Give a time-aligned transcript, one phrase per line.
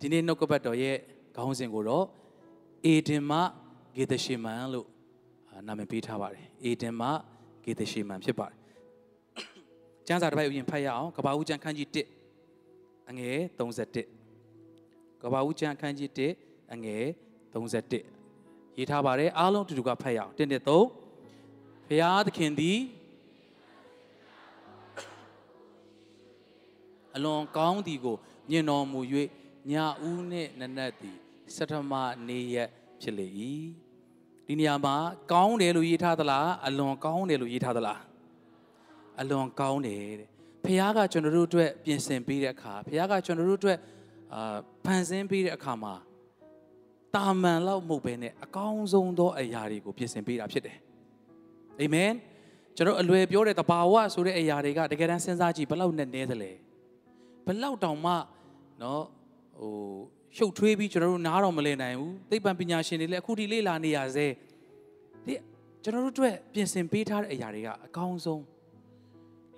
[0.00, 0.96] ဒီနေ့နှုတ်ကပတ်တော်ရဲ့
[1.36, 2.06] ခေါင်းစဉ်ကိုတော့
[2.84, 3.32] အေဒင်မ
[3.96, 4.86] ဂေဒရှေမန်လို့
[5.50, 7.02] အာနာမည်ပေးထားပါတယ်အေဒင်မ
[7.64, 8.56] ဂေဒရှေမန်ဖြစ်ပါတယ်
[10.06, 11.88] ကျမ်းစာတစ်ပိုက်ဥယျာဉ်ဖတ်ရအောင်ကပ္ပဦးကျမ်းခန်းကြီး
[12.48, 13.38] 1အငယ်
[14.28, 16.10] 31ကပ္ပဦးကျမ်းခန်းကြီး
[16.42, 17.04] 1အငယ်
[17.54, 20.40] 31ရေးထားပါတယ်အားလုံးတူတူကဖတ်ရအောင်1 2
[21.08, 22.78] 3ဖျားသခင်သည်
[27.14, 28.16] အလွန်ကောင်းသည်ကို
[28.50, 29.00] မြင်တော်မူ၍
[29.72, 29.74] ည
[30.08, 31.18] ဦးနှင့်နနက်သည်
[31.54, 31.92] စထမ
[32.28, 32.68] နေရက်
[33.00, 33.28] ဖြစ်လေ၏
[34.46, 34.96] ဒီနေရာမှာ
[35.32, 38.00] ကောင်းတယ်လို့ရေးထားသလားအလွန်ကောင်းတယ်လို့ရေးထားသလား
[39.20, 40.28] အလွန်ကောင်းတယ်တဲ့
[40.64, 43.78] ဖခင်ကကျွန်တော်တို့အတွက်ပြင်ဆင်ပေးတဲ့အခါဖခင်ကကျွန်တော်တို့အတွက်
[44.34, 45.94] အာဖန်ဆင်းပေးတဲ့အခါမှာ
[47.14, 50.76] တာမန်လောက်မဟုတ်ဘဲနဲ့အကောင်းဆုံးသောအရာတွေကိုပြင်ဆင်ပေးတာဖြစ်တယ်
[51.80, 52.12] အာမင်
[52.76, 56.52] ကျွန်တော်အလွယ်ပြောတဲ့တဘာဝဆိုတဲ့အရာတွေကတကယ်တမ်းစဉ်းစားကြည့်ဘလောက်နဲ့နည်းသလဲ
[57.46, 58.12] ဘလောက်တောင်မှ
[58.80, 59.02] เนาะ
[59.60, 59.72] ဟို
[60.36, 64.26] ရှုပ်ထွေးပြီးကျွန်တော်တို့နားတော်မလည်နိုင်ဘူးသိပ္ပံပညာရှင်တွေလည်းအခုထိလေ့လာနေရဆဲ
[65.26, 65.34] ဒီ
[65.82, 68.42] ကျွန်တော်တို့အတွက်ပြင်ဆင်ပေးထားတဲ့အရာတွေကအကောင်းဆုံး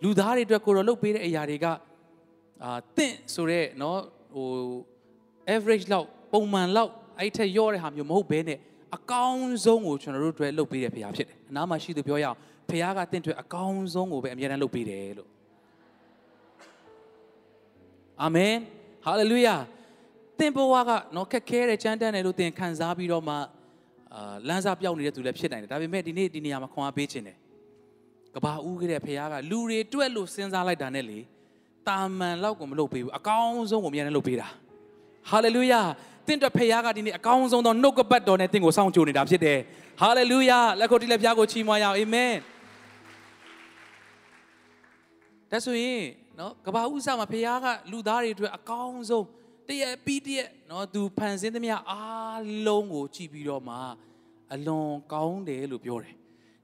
[0.02, 1.66] လူသားတွေအတွက်ကိုတော့လုပ်ပေးတဲ့အရာတွေက
[2.64, 3.96] အာတင့်ဆိုတော့เนาะ
[4.34, 4.48] ဟို
[5.54, 8.58] average လောက်ပုံမှန်လောက်အဲ့ထက်ရော့တဲ့ဟာမျိုးမဟုတ်ဘဲနဲ့
[8.96, 12.36] အကောင်းဆုံးကိုကျွန်တော်တို့တွေ့လုပ်ပေးတဲ့ဖရားဖြစ်တယ်အနားမှာရှိသူပြောရအောင်
[12.68, 15.28] ဖရားကတင့်တွေ့အကောင်းဆုံးကိုပဲအမြဲတမ်းလုပ်ပေးတယ်လို့
[18.22, 18.54] အာမင်
[19.04, 19.54] ဟာလေလုယာ
[20.40, 23.34] သင်ဘဝကနော်ခက်ခဲတဲ့ကြမ်းတမ်းတယ်လို့သင်ခံစားပြီးတော့မှ
[24.14, 27.36] အာလမ်းစာပြောင်းနေတဲ့သူလည်းဖြစ်နိုင်တယ်ဒါပေမဲ့ဒီနေ့ဒီနေရာမှာခွန်အားပေးခြင်းတယ်
[28.34, 31.18] ကဘာဦးခဲ့တဲ့ဖခင်ကလူတွေတွက်လို့စဉ်းစားလိုက်တာနဲ့လေ
[31.88, 34.48] တာမန်လောက်ကိုမလုပ်ပေးဘူးအကောင်းဆုံးကိုအများနဲ့လုပ်ပေးတာ
[35.30, 35.80] ဟာလေလုယာ
[36.26, 39.58] သင်တို့ဖခင်ကဒီနေ့အကောင်းဆုံးသောနှုတ်ကပတ်တော်နဲ့သင်ကိုစောင့်ကြိုနေတာဖြစ်တယ်
[40.00, 42.34] ဟာလေလုယာလက်ကိုတီးလက်ဖျားကိုချီးမွမ်းရအောင်အာမင်
[45.50, 46.02] ဒါဆိုရင်
[46.38, 49.26] နော်ကဘာဥစားမှာဖခင်ကလူသားတွေအတွက်အကောင်းဆုံး
[49.70, 53.76] တရက်ပြီးတရက်နော်သူဖန်ဆင်းသမျှအားလုံးကိုကြည့်ပြီးတော့မှ
[54.54, 56.14] အလွန်ကောင်းတယ်လို့ပြောတယ်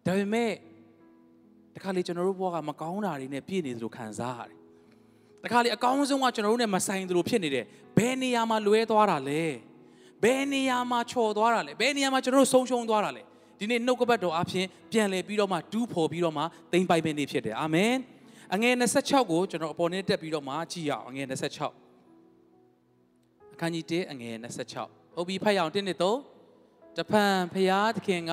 [0.06, 0.52] ဒါပေမဲ့
[1.74, 4.58] တခါလေကျွန်တော်တို့ဘဝကမကောင်းတာတွေနဲ့ပြည့်နေသလိုခံစားရတယ်
[5.44, 7.64] တခါလေအကောင်းဆုံးကကျွန်တော်တို့နဲ့မဆိုင်သလိုဖြစ်နေတယ်
[7.96, 9.42] ဘယ်နေရာမှာလွဲသွားတာလဲ
[10.22, 13.22] ဘယ်နေရာမှာချော်သွားတာလဲဘယ်နေရာမှာကျွန်တော်တို့ဆုံးရှုံးသွားတာလဲ
[13.58, 16.42] ဒီနေ့နှုတ်ကပတ်တော်အဖြစ်ပြန်လဲပြီးတော့မှဒူးဖော်ပြီးတော့မှ
[16.72, 17.94] တိမ့်ပိုက်မယ့်နေ့ဖြစ်တယ်အာမင်
[18.54, 21.85] အငယ်26ကိုကျွန်တော်အပေါ်နဲ့တက်ပြီးတော့မှကြည့်ရအောင်အငယ်26
[23.56, 24.36] အခန်းကြီး1အငယ်
[24.74, 28.32] 26ဟုတ်ပြီဖတ်ရအောင်1နဲ့3တဖန်ဖျားသခင်က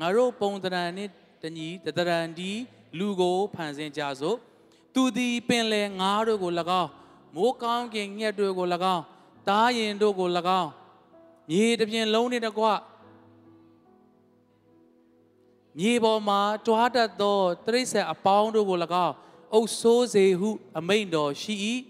[0.00, 1.08] ငါတို့ပုံတရံနဲ့
[1.42, 2.50] တညီတတရံဒီ
[2.98, 4.38] လူကိုဖန်ဆင်းကြစို့
[4.94, 6.52] သူသည်ပင်လေငါတို့ကို၎
[6.82, 6.90] င်း
[7.34, 9.04] မိုးကောင်းကင်ငှက်တို့ကို၎င်း
[9.48, 10.28] တားရင်တို့ကို၎
[10.60, 10.70] င်း
[11.50, 12.66] မြေတစ်ပြင်လုံးနဲ့တကွ
[15.78, 19.14] မြေပေါ်မှာတွားတတ်သောတရိษံအပေါင်းတို့ကို၎င်း
[19.54, 21.54] အုပ်ဆိုးစေဟု အမိန့်တော်ရှိ၏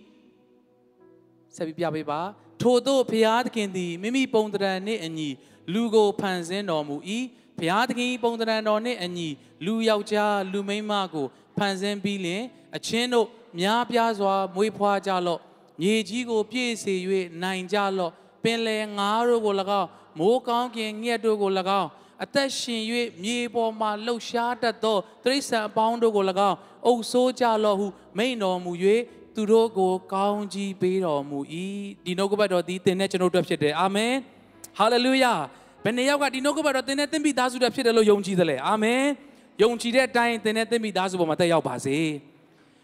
[1.54, 2.22] ဆက်ပြီးပြပေးပါ
[2.62, 5.28] ထို့သောဘုရားသခင်သည်မိမိပုံတရံနှင့်အညီ
[5.72, 6.96] လူကိုဖန်ဆင်းတော်မူ၏
[7.58, 9.28] ဘုရားသခင်ပုံတရံတော်နှင့်အညီ
[9.64, 11.26] လူယောက်ျားလူမိန်းမကို
[11.56, 12.42] ဖန်ဆင်းပြီးလျှင်
[12.76, 13.28] အချင်းတို့
[13.60, 15.40] များပြားစွာမွေးဖွားကြလော့
[15.80, 16.94] မြေကြီးကိုပြည့်စေ၍
[17.42, 19.88] နိုင်ကြလော့ပင်လယ်ငါးတို့ကို၎င်း
[20.18, 21.88] မိုးကောင်းကင်ငှက်တို့ကို၎င်း
[22.24, 22.82] အသက်ရှင်၍
[23.22, 27.86] မြေပေါ်မှလှုပ်ရှားတတ်သောတိရစ္ဆာန်အပေါင်းတို့ကို၎င်းအုပ်ဆိုးကြလော့ဟု
[28.18, 28.72] မိန့်တော်မူ၍
[29.38, 31.38] သူတို့ကိုကောင်းကြီးပေးတော်မူ၏
[32.04, 34.14] ဒီနှုတ်ကပတ်တော်ဒီသင်နဲ့ကျွန်တော်တို့ဖြစ်တယ်အာမင်
[34.78, 35.32] ဟာလေလုယာ
[35.84, 39.02] ဘယ်နှစ်ယောက်ကဒီနှုတ်ကပတ်တော်သင်နဲ့သင်ပြီးသားစုတဲ့ဖြစ်တယ်လို့ယုံကြည်သလဲအာမင်
[39.62, 41.96] ယုံကြည်တဲ့အတိုင်းသင်နဲ့သင်ပြီးသားစုပေါ်မှာတက်ရောက်ပါစေ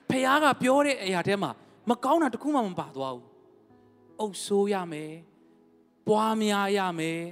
[0.09, 1.51] ဖခင်ကပြောတဲ့အရာထဲမှာ
[1.91, 3.27] မကောင်းတာတခုမှမပါသွားဘူး
[4.21, 5.13] အုပ်ဆိုးရမယ်
[6.09, 7.23] ပွားများရမယ်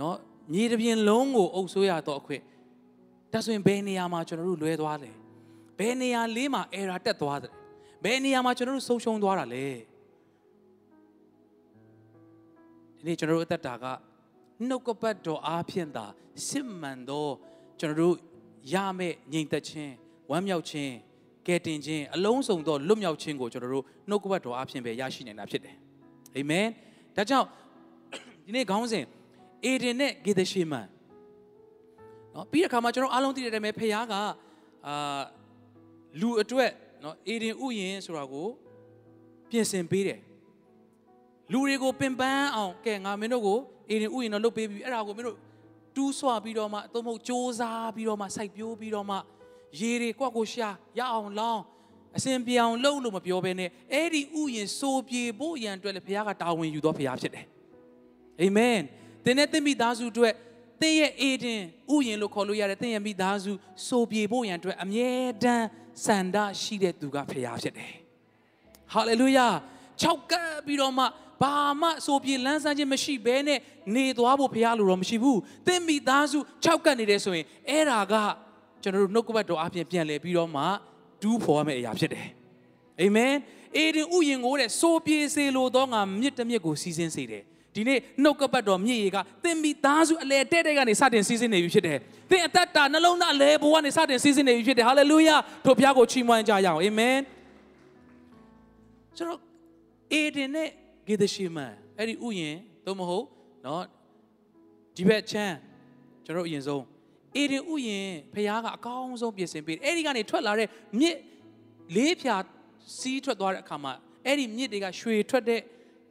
[0.00, 0.16] နော်
[0.52, 2.42] မြေတစ်ပြင်လုံးကိုအုပ်ဆိုးရတော့အခွင့်
[3.32, 5.10] ဒါဆိုရင်ဘယ်နေရာမှာကျွန်တော်တို့လွဲသွားလဲ
[5.78, 7.51] ဘယ်နေရာလေးမှာ error တက်သွားတယ်
[8.04, 9.66] ဘယ်နေရာမှာကျွန်တော်တို့ဆုံးရှုံးသွားတာလဲ
[12.96, 13.84] ဒီနေ့ကျွန်တော်တို့အသက်တာက
[14.68, 16.06] နှုတ်ကပတ်တော်အားဖြင့်သာ
[16.48, 17.26] စစ်မှန်သော
[17.80, 18.16] ကျွန်တော်တို့
[18.72, 19.92] ရမယ့်ငြိမ်သက်ခြင်း
[20.30, 20.92] ဝမ်းမြောက်ခြင်း
[21.46, 25.76] ကယ်တင်ခြင်းအလုံးစုံသောလွတ်မြောက်ခြင်းကိုကျွန်တော်တို့နှုတ်ကပတ်တော်အားဖြင့်ပဲရရှိနိုင်တာဖြစ်တယ်
[26.36, 26.66] အာမင်
[27.16, 27.46] ဒါကြောင့်
[28.44, 29.04] ဒီနေ့ခေါင်းစဉ်
[29.64, 30.86] အေဒင်နဲ့ဂေဒရှေမန်
[32.34, 34.14] နော်ပြီးတဲ့အခါမှာကျွန်တော်အားလုံးသိတဲ့အတိုင်းပဲဖခင်က
[34.86, 35.20] အာ
[36.20, 36.70] လူအတွက်
[37.02, 38.48] နော်အေဒင်ဥယျင်ဆိုတာကို
[39.50, 40.20] ပြင်ဆင်ပေးတယ်
[41.52, 43.58] လူတွေကိုပင်ပန်းအောင်ကဲငါမင်းတို့ကို
[43.90, 45.38] အေဒင်ဥယျင်တော့လုပ်ပေးပြီအဲ့ဒါကိုမင်းတို့
[45.96, 47.62] တူးဆွပြီးတော့မှအသုံးမဟုတ်စ조사
[47.94, 49.16] ပြီးတော့မှစိုက်ပျိုးပြီးတော့မှ
[49.80, 50.68] ရေတွေကွက်ကိုရှာ
[50.98, 51.62] ရအောင်လောင်း
[52.16, 57.46] အစဉ်ပြောင်လုပ်လို့မပြောဘဲနဲ့အဲ့ဒီဥယျင်စိုးပြေဖို့ရန်အတွက်လည်းဘုရားကတာဝန်ယူတော်ဘုရားဖြစ်တယ်
[58.40, 58.80] အာမင်
[59.24, 60.34] သင်နဲ့သင်မိသားစုအတွက်
[60.82, 61.60] သင်ရဲ့အေဒင်
[61.94, 63.52] ဥယျင်လို့ခေါ်လို့ရတယ်သင်ရဲ့မိသားစု
[63.86, 65.10] စိုးပြေဖို့ရန်အတွက်အမြဲ
[65.42, 65.66] တမ်း
[66.04, 67.92] စန္ဒရှိတဲ့သူကဖခင်ဖြစ်တယ်။
[68.92, 69.46] ဟာလေလုယာ
[70.02, 71.04] 6ကပ်ပြီးတော့မှ
[71.42, 73.58] ဘာမှဆိုပြေလန်းဆန်းခြင်းမရှိဘဲနဲ့
[73.96, 78.14] နေသွားဖို့ဘုရားလိုတော့မရှိဘူးသင်မိသားစု6ကပ်နေတယ်ဆိုရင်အဲ့ဒါက
[78.82, 80.62] ကျွန်တော်တို့နှုတ်ကပတ်တော်အပြင်ပြန်လဲပြီးတော့မှ
[81.22, 82.26] ဒူးဖော်ရမယ့်အရာဖြစ်တယ်
[83.00, 83.34] အာမင်
[83.76, 87.44] အေဒင်ဥယျင်ကိုတဲ့ဆိုပြေစေလိုတော့ငါမြစ်တစ်မြစ်ကိုစီးစင်းစေတယ်
[87.74, 91.98] ဒီနေ့နှုတ်ကပတ်တော်မြင့်ရေကသင်မိသားစုအလေတဲ့တဲ့ကနေစတင်စီးဆင်းနေပြီဖြစ်တယ်။
[92.30, 97.16] သင်အသက်တာနှလုံးသားအလေဘဝနဲ့စတင်စီးဆင်းနေပြီဖြစ်တယ်။ဟာလေလုယာထိုဘုရားကိုချီးမွမ်းကြရအောင်အာမင်။
[99.16, 99.40] ကျွန်တော်
[100.12, 100.68] အေဒင်နဲ့
[101.06, 103.26] ဂေဒရှိမန်အဲ့ဒီဥယျင်သို့မဟုတ်
[103.66, 103.84] နော်
[104.96, 105.56] ဒီဘက်ချမ်း
[106.24, 106.84] ကျွန်တော်အရင်ဆုံး
[107.36, 110.68] အေဒင်ဥယျင်ဘုရားကအကောင်းဆုံးပြင်ဆင်ပေးတယ်။အဲ့ဒီကနေထွက်လာတဲ့
[111.00, 111.16] မြစ်
[111.96, 112.36] လေးဖြာ
[112.98, 113.92] စီးထွက်သွားတဲ့အခါမှာ
[114.26, 115.60] အဲ့ဒီမြစ်တွေကရွှေထွက်တဲ့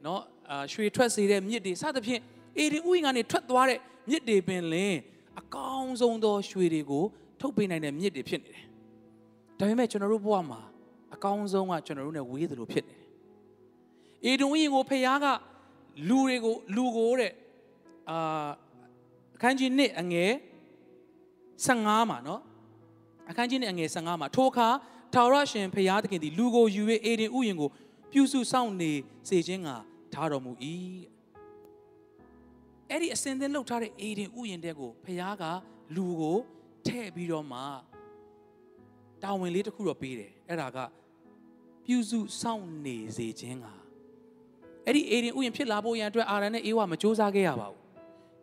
[0.06, 2.20] နော် အာရွှေထွက်စေတဲ့မြစ်တွေစသဖြင့်
[2.58, 3.78] အေဒီဥယျာဉ်ကနေထွက်သွားတဲ့
[4.10, 4.94] မြစ်တွေပင်လင်
[5.40, 7.04] အကောင်းဆုံးသောရွှေတွေကို
[7.40, 8.64] ထုတ်ပေးနိုင်တဲ့မြစ်တွေဖြစ်နေတယ်။
[9.58, 10.60] ဒါပေမဲ့ကျွန်တော်တို့ဘဝမှာ
[11.14, 13.08] အကောင်းဆုံးကကျွန်တော်တို့ ਨੇ ဝေးသလိုဖြစ်နေတယ်။
[14.24, 15.26] အေဒီဥယျာဉ်ကိုဖခင်က
[16.08, 17.32] လူတွေကိုလူကိုတဲ့
[18.10, 18.48] အာ
[19.36, 20.32] အခန်းကြီး1အငယ်
[21.66, 22.40] 15မှာနော်
[23.30, 24.68] အခန်းကြီး1အငယ်15မှာထိုအခါ
[25.14, 27.70] ထာဝရရှင်ဖခင်သခင်သည်လူကိုယူ၍အေဒီဥယျာဉ်ကို
[28.12, 28.92] ပြုစုစောင့်နေ
[29.28, 29.70] စေခြင်းက
[30.14, 30.52] ထားတော်မူ၏
[32.88, 35.44] အဲ့ဒီအစင်သင်လှုပ်ထားတဲ့အေဒင်ဥယျာဉ်တဲ့ကိုဖခင်က
[35.96, 36.38] လူကို
[36.86, 37.60] ထည့်ပြီးတော့မှ
[39.22, 40.78] တာဝန်လေးတစ်ခုတော့ပေးတယ်အဲ့ဒါက
[41.86, 43.66] ပြုစုစောင့်နေစေခြင်းက
[44.86, 47.82] အဲ့ဒီအေဒင်ဥယျာဉ်ဖြစ်လာဖို့ရန်အတွက်အာရန်နဲ့အေဝါမစ조사ခဲ့ရပါဘူး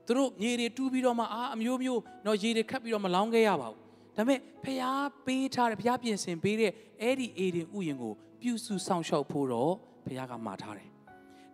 [0.05, 3.79] သူတို့မြေတွေတူးပြီးတော့မှအာအမျိုးမျိုးတော့ရေတွေခတ်ပြီးတော့မလောင်းခဲ့ရပါဘူး
[4.17, 6.71] ဒါပေမဲ့ဖျားပေးထားတယ်ဖျားပြင်ဆင်ပေးတဲ့
[7.01, 9.73] အဲ့ဒီအေဒင်ဥယျာဉ်ကိုပြုစုစောင့်ရှောက်ဖို့တော့
[10.05, 10.89] ဖျားကမှာထားတယ်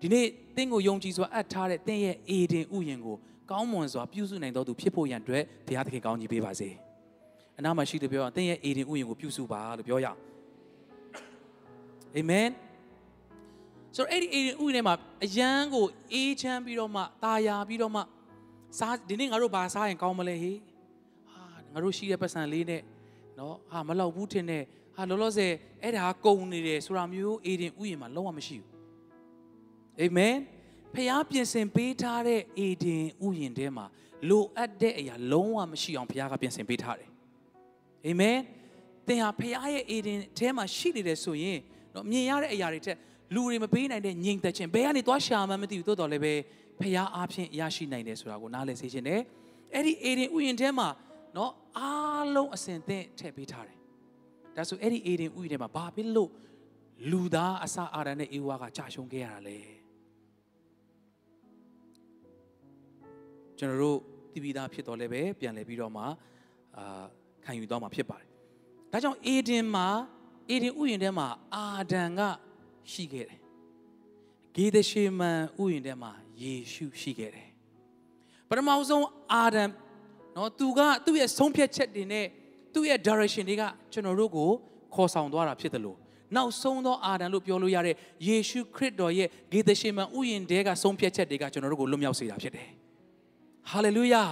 [0.05, 3.15] ဒီနေ့သင်ကိုယုံကြည်စွာအပ်ထားတဲ့သင်ရဲ့အေဒင်ဥယျင်ကို
[3.51, 6.69] ကောင်းမွန်စွာပြုစုနိုင်တော်သူဖြစ်ဖို့ရန်အတွက်ဘုရားသခင်ကောင်းကြီးပေးပါစေ။
[7.57, 10.19] အနာမရှိသူပြောအောင်သင်ရဲ့အေဒင်ဥယျင်ကိုပြုစုပါလို့ပြောရအောင်။
[12.15, 12.47] အာမင်။
[13.95, 18.01] ဆိုတော့အဲ့ဒီအေဒင်ဥယျင်ထဲမှာအယံကိုအေးချမ်းပြီးတော့မှตาယာပြီးတော့မှ
[18.79, 20.57] စားဒီနေ့ငါတို့ဘာစားရင်ကောင်းမလဲဟေး။
[21.29, 21.43] ဟာ
[21.73, 22.81] ငါတို့ရှိတဲ့ပတ်စံလေးနဲ့
[23.37, 24.63] နော်ဟာမလောက်ဘူးထင်တဲ့
[24.95, 25.53] ဟာလောလောဆယ်
[25.83, 28.74] အဲ့ဒါကုံနေတယ်ဆိုတာမျိုးအေဒင်ဥယျင်မှာလုံးဝမရှိဘူး
[30.01, 30.35] အာမင်
[30.93, 33.85] ဖះပြင်ဆင်ပေးထားတဲ့အေဒင်ဥယျာဉ်ထဲမှာ
[34.29, 37.09] လိုအပ်တဲ့အရာလုံးဝမရှိအောင်ဖះကပြင်ဆင်ပေးထားတယ်
[38.07, 38.37] အာမင်
[39.07, 41.59] သင်ဟာဖះရဲ့အေဒင်ထဲမှာရှိနေတယ်ဆိုရင်
[41.93, 42.97] တော့မြင်ရတဲ့အရာတွေထက်
[43.33, 46.33] လူတွေမပေးနိုင်တဲ့ညင်သက်ခြင်းဘယ်ကနေသွားရှာမှမသိဘူးတိုးတော်လည်းပဲ
[46.81, 49.21] ဖះအားဖြင့်ရရှိနိုင်တယ်ဆိုတာကိုနားလည်စေခြင်းနဲ့
[49.73, 50.87] အဲ့ဒီအေဒင်ဥယျာဉ်ထဲမှာ
[51.37, 53.77] နော်အားလုံးအစဉ်သင့်ထည့်ပေးထားတယ်
[54.55, 56.31] ဒါဆိုအဲ့ဒီအေဒင်ဥယျာဉ်ထဲမှာဘာဖြစ်လို့
[57.11, 59.74] လူသားအစာအာရနဲ့အေဝါကကြာရှုံးခဲ့ရတာလဲ
[63.59, 63.97] ကျွန်တော်တို့
[64.33, 66.03] တည်ပြီးသားဖြစ်တော်လဲပဲပြန်လဲပြီးတော့မှ
[66.77, 67.03] အာ
[67.45, 68.27] ခံယူတော့မှာဖြစ်ပါတယ်။
[68.91, 69.87] ဒါကြောင့်အေဒင်မှာ
[70.49, 72.19] အေဒင်ဥယျာဉ်ထဲမှာအာဒံက
[72.91, 73.39] ရှိခဲ့တယ်။
[74.55, 76.11] ဂေဒရှေမန်ဥယျာဉ်ထဲမှာ
[76.41, 77.47] ယေရှုရှိခဲ့တယ်။
[78.49, 79.63] ပထမဆုံးအာဒံ
[80.35, 82.25] နော်သူကသူ့ရဲ့ဆုံးဖြတ်ချက်တွေနဲ့
[82.73, 83.63] သူ့ရဲ့ direction တွေက
[83.93, 84.49] ကျွန်တော်တို့ကို
[84.95, 85.97] ခေါ်ဆောင်သွားတာဖြစ်တယ်လို့
[86.35, 87.95] နောက်ဆုံးသောအာဒံလို့ပြောလို့ရတဲ့
[88.27, 92.69] ယေရှုခရစ်တော်ရဲ့ဂေဒရှေမန်ဥယျာဉ်တဲကဆုံးဖြတ်ချက်တွေကကျွန်တော်တို့ကိုလွတ်မြောက်စေတာဖြစ်တယ်။
[93.71, 94.23] ဟာလေလုယာ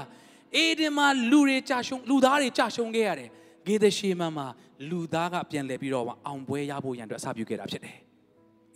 [0.55, 3.29] အေဒင်မှာလူတွေကြာရှုံးလူသားတွေကြာရှုံးခဲ့ရတယ်
[3.65, 4.47] ဂေဒရှေမန်မှာ
[4.89, 7.97] လူသားကပြန်လဲပြီးတော့အောင်ပွဲရဖို့ရန်အတွက်အစပြုခဲ့တာဖြစ်တယ်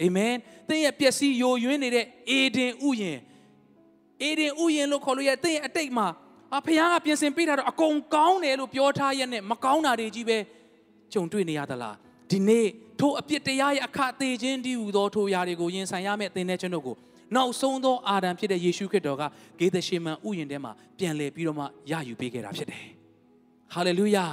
[0.02, 0.34] အာမင်
[0.70, 3.20] သင်ရဲ့ပျက်စီးယိုယွင်းနေတဲ့အေဒင်ဥယျင်
[4.24, 6.08] အေဒင်ဥယျင်လို့ခေါ်လို့ရသင်ရဲ့အတိတ်မှာ
[6.58, 10.38] အဖခင်ကပြင်ဆင်ပေးတာတော့အကုန်ကောင်းတယ်လို့ပြောထားရက်နဲ့မကောင်းတာတွေကြီးပဲ
[11.14, 11.96] ကြုံတွေ့နေရသလား
[12.32, 12.68] ဒီနေ့
[13.00, 16.96] ထိုအပြစ်တရားရဲ့အခသေးချင်းတည်းဟူသောထိုຢာတွေကိုရင်ဆိုင်ရမယ့်သင်တဲ့ကျွန်တို့ကို
[17.36, 19.24] နောက်ဆုံးသောအာဒံဖြစ်တဲ့ယေရှုခရစ်တော်က
[19.60, 22.84] ဂေသရှေမန်ဥယျာဉ်ထဲမှာပြန်လည်ပြီးတော့မှရယူပေးခဲ့တာဖြစ်တယ်။
[23.74, 24.25] ဟာလေလုယာ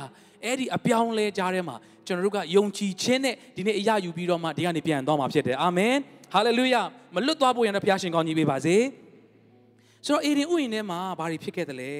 [0.44, 5.94] အဲ့ဒီအပြောင်းလဲကြားထဲမှာကျွန်တော်တို့ကယုံကြည်ခြင်းနဲ့ဒီနေ့အရယူပြီးတော့မှဒီကနေပြန်သွားမှာဖြစ်တယ်။အာမင်။
[6.32, 6.82] ဟာလေလုယာ
[7.14, 8.76] မလွတ်သွားဖို့ရတဲ့ဘုရားရှင်ကောင်းကြီးပေးပါစေ။
[10.06, 11.92] ဆိုတော့အေဒင်ဥယျာဉ်ထဲမှာဘာတွေဖြစ်ခဲ့သလဲ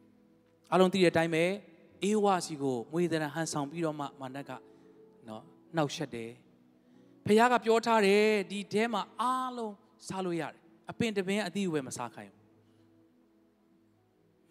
[0.72, 1.44] ။အလုံးသိတဲ့အတိုင်းပဲ
[2.04, 4.50] အေဝါစီကိုမွေးတဲ့ဟန်ဆောင်ပြီးတော့မှမာနက်က
[5.28, 5.42] နော်
[5.76, 6.30] နှောက်ရှက်တယ်။
[7.26, 9.74] ဖခင်ကပြောထားတယ်ဒီထဲမှာအားလုံး
[10.08, 12.40] စားလို့ရတယ်အပင်တပင်အသီးကိုပဲမစားခိုင်းဘူး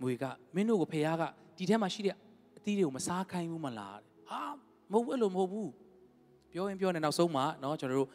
[0.01, 0.23] မွေက
[0.55, 1.23] မင်းတို့ကိုဖခင်က
[1.57, 2.15] ဒီထဲမှာရှိတဲ့
[2.57, 4.41] အသီးတွေကိုမစားခိုင်းဘူးမလားဟာ
[4.91, 5.71] မဟုတ်ဘူးအဲ့လိုမဟုတ်ဘူး
[6.51, 8.09] ပြောရင်ပြောနေနောက်ဆုံးမှာเนาะကျွန်တော်တို့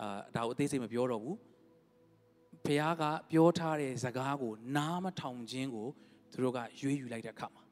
[0.00, 1.36] အာဒါကိုအသေးစိတ်မပြောတော့ဘူး
[2.64, 5.86] ဖခင်ကပြောထားတဲ့စကားကို နားမထောင်ခြင်းကို
[6.32, 7.62] သူတို့ကရွေးယူလိုက်တဲ့အခါမှာ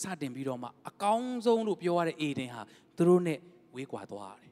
[0.00, 2.62] စတင်ပြီးတော့မှအကောင်းဆုံးလို့ပြောရတဲ့အေဒင်ဟာ
[2.96, 3.38] သူတို့နဲ့
[3.74, 4.49] ဝေးကွာသွားတယ်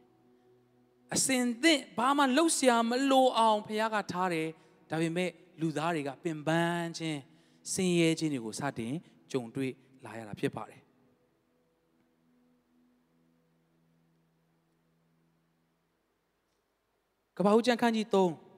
[1.15, 4.49] အစင်သင့်ဘာမှလှုပ်ရှားမလိုအောင်ဘုရားကထားတယ်
[4.91, 7.21] ဒါပေမဲ့လူသားတွေကပင်ပန်းခြင်း
[7.73, 8.95] ဆင်းရဲခြင်းတွေကိုစတင်
[9.33, 9.73] ကြုံတွေ့
[10.05, 10.81] လာရတာဖြစ်ပါတယ်
[17.37, 18.49] ကပ္ပဦးကျမ်းခန်းကြီး3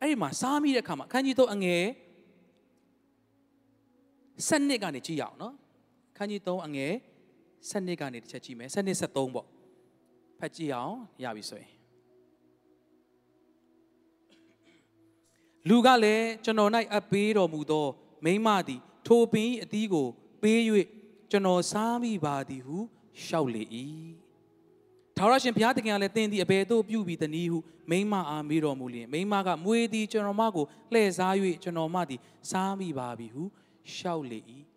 [0.00, 1.84] အဲ့ဒီမှာစားမိတဲ့အခါမှာခန်းကြီး3အငယ်
[4.48, 5.54] 7နှစ်ကနေကြည့်ရအောင်နော်
[6.20, 6.94] ခန်းကြီး3အငယ်
[7.68, 9.46] 7နှစ်ကနေတစ်ချက်ကြည့်မယ်7နှစ်73ပေါ့
[10.38, 11.72] ဖတ်ကြည့်အောင်ရပြီဆိုရင်
[15.68, 17.86] လူကလည်းကျွန်တော်၌အပ်ပေးတော်မူသော
[18.24, 20.06] မိမသည် ထိုပင်၏အသီးကို
[20.42, 20.60] ပေး၍
[21.30, 22.76] ကျွန်တော်စားမိပါသည်ဟု
[23.24, 23.62] ရှောက်လေ၏
[25.16, 27.58] ထာဝရရှင်ဘုရားသခင်ကလည်းသင်သည်အဘယ်သို့ပြုပြီးသနည်းဟု
[27.90, 33.42] မိမအားမေးတော်မူလျင်မိမကမွေသည်ကျွန်တော်မကိုလှည့်စား၍ကျွန်တော်မသည် စားမိပါပြီဟု
[33.96, 34.40] ရှောက်လေ၏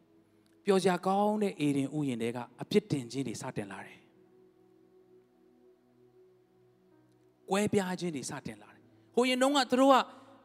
[0.66, 4.00] ပျော်စရာကောင်းတဲ့အေဒင်ဥယျာဉ်တွေကအပြစ်တင်ခြင်းတွေစတင်လာတယ်
[7.50, 8.82] ကွဲပြားခြင်းတွေစတင်လာတယ်
[9.16, 9.96] ဟိုရင်တုန်းကသူတို့က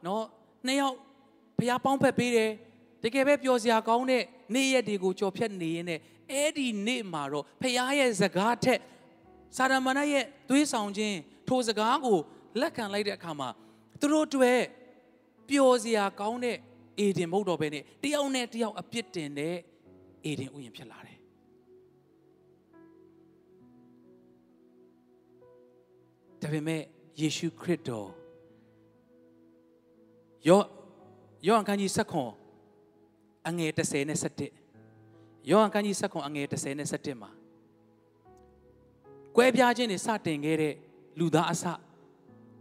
[0.06, 0.24] နော်
[0.66, 0.96] နှစ်ယောက်
[1.58, 2.50] ဘုရားပေါင်းဖက်ပေးတယ်
[3.02, 4.22] တကယ်ပဲပျော်စရာကောင်းတဲ့
[4.54, 6.00] နေ့ရက်တွေကိုကြော်ဖြတ်နေရင်နဲ့
[6.32, 8.80] အဲ့ဒီနေ့မှာတော့ဖခင်ရဲ့စကားထက်
[9.56, 11.16] စာရမဏေရဲ့သွေးဆောင်ခြင်း
[11.48, 12.18] ထိုစကားကို
[12.60, 13.48] လက်ခံလိုက်တဲ့အခါမှာ
[14.00, 14.60] သူတို့တွေ့
[15.48, 16.56] ပျော်စရာကောင်းတဲ့
[16.98, 19.56] အေဒင်မဟုတ်တော့ဘဲနဲ့တယောက်နဲ့တယောက်အပြစ်တင်တဲ့
[20.24, 21.18] အေဒင်ဥယျာဉ်ဖြစ်လာတယ်
[26.42, 26.82] ဒါပေမဲ့
[27.20, 28.08] ယေရှုခရစ်တော်
[30.48, 30.60] ယော
[31.46, 32.30] ယောဟန်ခန်းကြီး7ခွန်
[33.48, 37.30] အငယ်30နဲ့17ယောဟန်ခန်းကြီး7ခွန်အငယ်30နဲ့17မှာ
[39.36, 40.74] ကွဲပြားခြင်းတွေစတင်ခဲ့တဲ့
[41.18, 41.64] လူသားအစ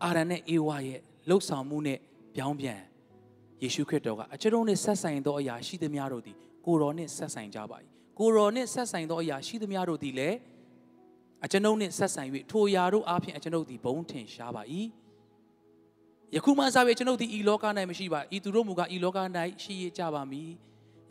[0.04, 1.00] အာရန်နဲ့အေဝါရဲ့
[1.30, 2.00] လှုပ်ဆောင်မှုနဲ့
[2.36, 2.82] ပြောင်းပြန်
[3.64, 6.38] ယေရှုခရစ်တော်ကအကျွန်ုပ်နဲ့ဆက်ဆိုင်သောအရာရှိသမျှတို့သည်
[6.68, 7.78] ကိုရောနှင့်ဆက်ဆိုင်ကြပါ၏
[8.20, 10.38] ကိုရောနှင့်ဆက်ဆိုင်သောအရာရှိသမျှတို့သည်လည်း
[11.46, 14.64] အကျွန်ုပ်နှင့်ဆက်ဆိုင်၍ထိုအရာတို့အားဖြင့်အကျွန်ုပ်သည်ဘုံထင်ရှားပါ၏
[16.36, 19.18] ယခုမှစပြီးကျွန်ုပ်သည်ဤလောက၌မရှိပါဤသူတို့မူကားဤလောက၌
[19.64, 20.52] ရှိရကြပါမည်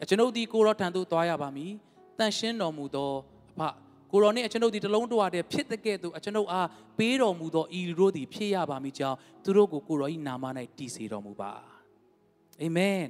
[0.09, 1.73] ကျွန်ုပ်သည်ကိုရောထံသို့သွားရပါမည်
[2.19, 3.13] တန်ရှင်းတော်မူသော
[3.53, 3.61] အဖ
[4.13, 10.45] ကိုရောနှင့်ကျွန်ုပ်သည်တလုံးတဝတည်းဖြစ်တဲ့ကဲ့သို့ကျွန်ုပ်အားပေးတော်မူသောဤလူတို့သည်ဖြစ်ရပါမည်ကြောင်းသူတို့ကိုကိုရော၏နာမ၌
[10.79, 11.51] တည်စေတော်မူပါ
[12.63, 13.01] အာမင်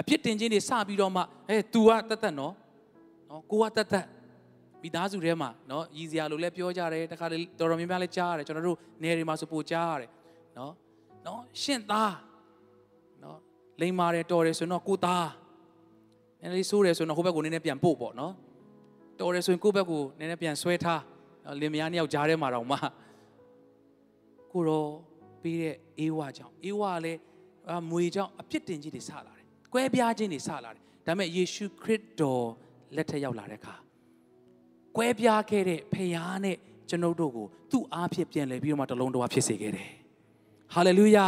[0.00, 2.54] အဖြစ်တင်ခြင်းတွေစပြီးတော့မှအဲ तू ကတတ်တတ်နော်
[3.30, 4.06] နော်ကိုကတတ်တတ်
[4.82, 10.10] မိသားစုထဲမှာနော်ရည်စရာလို့လည်းပြောကြတယ်တခါလေတော်တော်များများလည်းကြားရတယ်ကျွန်တော်တို့နေတွေမှာဆိုပို့ကြားရတယ်
[10.58, 10.72] နော်
[11.26, 12.14] နော်ရှင့်သား
[13.22, 13.38] နော်
[13.80, 15.28] လိမ္မာတယ်တော်တယ်ဆိုတော့ကိုသား
[16.40, 18.32] နည်းနည်းဆိုးတယ်ဆိုတော့ဟိုဘက်ကိုနည်းနည်းပြန်ပို့ပေါ့နော်
[19.20, 21.02] တော်တယ်ဆိုရင်ကိုယ့်ဘက်ကိုနည်းနည်းပြန်ဆွဲထား
[21.60, 22.78] လင်မယားနှစ်ယောက်ကြားထဲမှာတော့မှ
[24.52, 24.88] ကိုတော့
[25.42, 27.20] ပြီးတဲ့အေးဝါကြောင့်အေးဝါလည်း
[27.90, 29.41] မွေကြောင့်အပြစ်တင်ကြီးတွေဆလာတယ်။
[29.72, 32.46] ကွဲပြားခြင်းတွေဆလာတယ်။ဒါပေမဲ့ယေရှုခရစ်တော်
[32.96, 33.74] လက်ထက်ရောက်လာတဲ့အခါ
[34.96, 36.56] ကွဲပြားခဲ့တဲ့ဖခင်နဲ့
[36.88, 39.88] ကျွန်ုပ်တို့ကိုသူ့အားဖြင့်ပြန်လည်ပြီးတော့မှတလုံးတော်ဖြစ်စေခဲ့တယ်။
[40.74, 41.26] ဟာလေလုယာ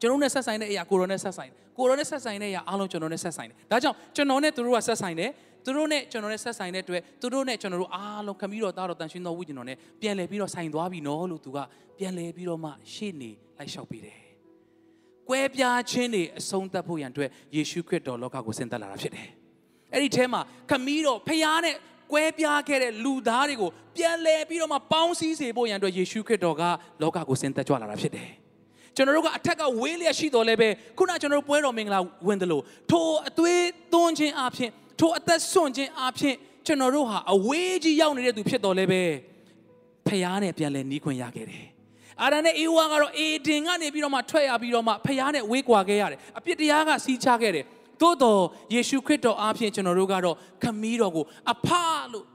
[0.00, 5.30] ကျွန်တော်နဲ့ဆက်ဆိုင်တဲ့အရာကိုရောနဲ့ဆက်ဆိုင်တယ်။ကိုရောနဲ့ဆက်ဆိုင်တဲ့အရာအားလုံးကျွန်တော်နဲ့ဆက်ဆိုင်တယ်။ဒါကြောင့်ကျွန်တော်နဲ့သူတို့ကဆက်ဆိုင်တယ်။
[5.64, 11.58] သူတို့နဲ့ကျွန်တော်နဲ့ဆက်ဆိုင်တဲ့အတွက်သူတို့နဲ့ကျွန်တော်တို့အားလုံးခမီးတော်သားတော်တန်ရှင်းတော်ဝိညာဉ်တော်နဲ့ပြန်လည်ပြီးတော့ဆိုင်သွားပြီနော်လို့သူက
[11.98, 14.18] ပြန်လည်ပြီးတော့မှရှေ့နေလိုက်လျှောက်ပေးတယ်။
[15.28, 19.28] ကွဲပြားခြင်းတွေအဆုံးသတ်ဖို့ရန်အတွက်ယေရှုခရစ်တော်လောကကိုဆင်းသက်လာတာဖြစ်တယ်။
[19.92, 21.76] အဲ့ဒီထဲမှာခမီးတော်ဖခင်နဲ့
[22.12, 26.62] ကွဲပြားခဲ့တဲ့လူသားတွေကိုပြန်လဲပြီးတော့မှပေါင်းစည်းစေဖို့ရန်အတွက်ယေရှုခရစ်တော်က
[27.02, 28.28] လောကကိုဆင်းသက်ကြွလာတာဖြစ်တယ်။
[28.96, 36.34] ကျွန်တော်တို့ကအထက်ကဝေးလျက်ရှိတော်လဲပဲခုနကျွန်တော်တို့ပွဲတော်မင်္ဂလာဝင်တယ်လို့ထိုအသွေးသွန်းခြင်းအပြင်ထိုအသက်ဆွန့်ခြင်းအပြင်
[36.66, 39.02] ကျွန်တော်တို့ဟာအဝေးကြီးရောက်နေတဲ့သူဖြစ်တော်လဲပဲ
[40.06, 41.66] ဖျားနဲ့ပြန်လဲနီးခွင့်ရခဲ့တယ်။
[42.20, 47.64] အာရန်နဲ့အေဝါကတော့အေဒင်ကနေပြီးတော့မှထွက်ရပြီးတော့မှဖျားနဲ့ဝေးကွာခဲ့ရတယ်။အပြစ်တရားကစီးချခဲ့တယ်။
[48.02, 48.40] သို့တော်
[48.74, 51.68] ယေရှုခရစ်တော်အားဖြင့်ကျွန်တော်တို့ကတော့ခမည်းတော်ကိုအဖ
[52.12, 52.26] လို့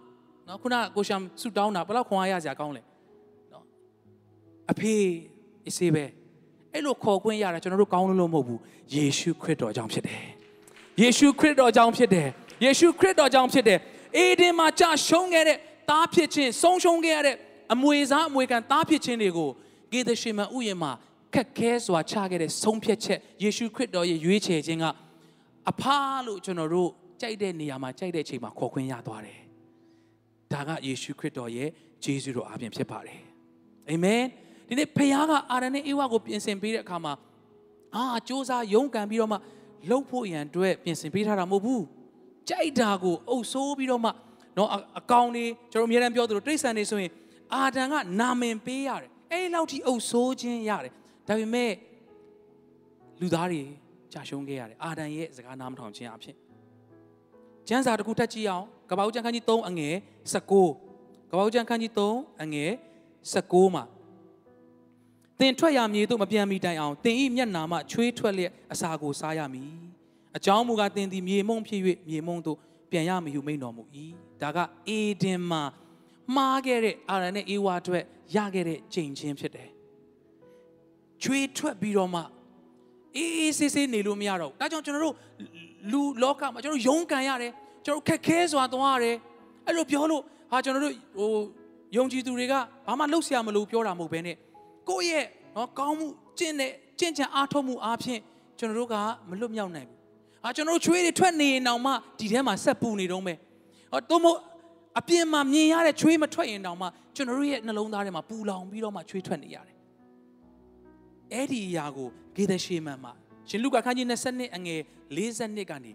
[0.47, 2.81] နော်ခုနကိုရှမ်ဆူတောင်းတာဘယ်လောက်ခွန်အားရစရာကောင်းလဲ
[3.53, 3.63] နော်
[4.71, 4.95] အဖေ
[5.67, 6.05] အစေးပဲ
[6.73, 8.59] အဲ့လိုခေါ်ခွင့်ရတာကျွန်တော်တို့ကောင်းလို့မဟုတ်ဘူး
[8.95, 10.21] ယေရှုခရစ်တော်ကြောင့်ဖြစ်တယ်
[11.01, 12.27] ယေရှုခရစ်တော်ကြောင့်ဖြစ်တယ်
[12.63, 13.79] ယေရှုခရစ်တော်ကြောင့်ဖြစ်တယ်
[14.17, 15.57] အေဒင်မှာကြာရှုံးခဲ့တဲ့
[15.89, 17.35] သားဖြစ်ခြင်းဆုံးရှုံးခဲ့ရတဲ့
[17.73, 19.49] အမွေစားအမွေခံသားဖြစ်ခြင်းတွေကို
[19.91, 20.91] ဂေဒရှိမဥယျာဉ်မှာ
[21.33, 24.85] ခက်ခဲစွာချခဲ့တဲ့ဆုံးဖြတ်ချက်ယေရှုခရစ်တော်ရဲ့ရွေးချယ်ခြင်းက
[25.69, 26.89] အဖားလို့ကျွန်တော်တို့
[27.21, 29.39] ကြိုက်တဲ့နေရာမှာကြိုက်တဲ့အချိန်မှာခေါ်ခွင့်ရသွားတယ်။
[30.53, 31.69] ဒါကယေရှုခရစ်တော်ရဲ့
[32.03, 33.19] ဂျေဇုတော်အပြင်ဖြစ်ပါတယ်။
[33.89, 34.23] အာမင်။
[34.67, 37.13] ဒီနေ့ဖခင်ကအာရနဲ့အေဝါကိုပြင်ဆင်ပေးတဲ့အခါမှာ
[37.95, 39.37] အာစ조사ရုန်းကန်ပြီးတော့မှ
[39.89, 41.81] လှုပ်ဖို့ရန်အတွက်ပြင်ဆင်ပေးထားတာမဟုတ်ဘူး။
[42.49, 44.11] ကြိုက်တာကိုအုပ်ဆိုးပြီးတော့မှ
[44.57, 47.11] နော်အကောင်တွေကျွန်တော်အများအားပြောသလိုတိရစ္ဆာန်တွေဆိုရင်
[47.55, 50.93] အာဒံကနာမင်ပေးရတယ်။ အဲ့လောက်ထိအုပ်ဆိုးခြင်းရတယ်။
[51.27, 51.71] ဒါပေမဲ့
[53.21, 53.61] လူသားတွေ
[54.13, 56.35] ကြာရှုံးခဲ့ရတယ်အာဒံရဲ့စကားနားမထောင်ခြင်းအဖြစ်
[57.67, 59.95] ကျမ်းစာတစ်ခုထပ်ကြည့်အောင်ကပ္ပဦးကျမ်းခန်းကြီး3အငယ်
[60.33, 62.71] 19ကပ္ပဦးကျမ်းခန်းကြီး3အငယ်
[63.23, 63.83] 19မှာ
[65.39, 69.69] သင်ထွက်ရမည်သို့မပြန်မီတိုင်အောင်သင်ဤမျက်နာမှချွေးထွက်လျက်အစာကိုစားရမည်
[70.37, 72.57] အကြောင်းမူကားသင်သည်မြေမုံဖြစ်၍မြေမုံသို့
[72.91, 73.83] ပြန်ရမည်ဟုမိန့်တော်မူ၏
[74.41, 74.57] ဒါက
[74.87, 75.61] အေဒင်မှာ
[76.35, 78.03] မှားခဲ့တဲ့အာရန်နဲ့အေဝါအတွက်
[78.35, 79.69] ရခဲ့တဲ့ကြိမ်ချင်းဖြစ်တယ်
[81.23, 82.21] ကျွေးထွက်ပြီးတော့မှ
[83.15, 85.15] အေးအေးဆေးဆေးနေလို့မရတော့ဘူးဒါကြောင့်ကျွန်တော်တို့
[85.91, 87.51] လူလောကမှာကျွန်တော်တို့ယုံကန်ရတယ်
[87.85, 89.15] ကျွန်တော်တို့ခက်ခဲစွာသွားရတယ်
[89.65, 91.31] အဲ့လိုပြောလို့ဟာကျွန်တော်တို့ဟို
[91.97, 92.53] ယုံကြည်သူတွေက
[92.87, 94.35] ဘာမှလှုပ်ရှားမလို့ပြောတာမဟုတ်ဘဲနဲ့
[94.89, 96.07] ကိုယ့်ရဲ့နော်ကောင်းမှု
[96.39, 98.21] ကျင့်တဲ့ကျင့်ကြံအားထုတ်မှုအားဖြင့်
[98.59, 98.95] ကျွန်တော်တို့က
[99.29, 99.97] မလွတ်မြောက်နိုင်ဘူး
[100.43, 103.37] ဟာကျွန်တော်တို့ချွေးတွေထွက်နေရင်တောင်မှဒီထဲမှာဆက်ပူနေတော့မယ်
[103.91, 104.37] ဟောတို့မို့
[104.97, 109.77] အပြင်မှာမြင်ရတဲ့ချွေးမထွက်ရင်တောင်မှကျွန်တော်တို့ရဲ့နှလုံးသားထဲမှာပူလောင်ပြီးတော့မှချွေးထွက်နေရတယ်
[111.33, 113.11] အဲ့ဒီအရာကိုဂေဒရှေမန်မှာ
[113.49, 114.81] ရှင်လုကာခန်းကြီး22အငယ်
[115.15, 115.91] 42ကနေ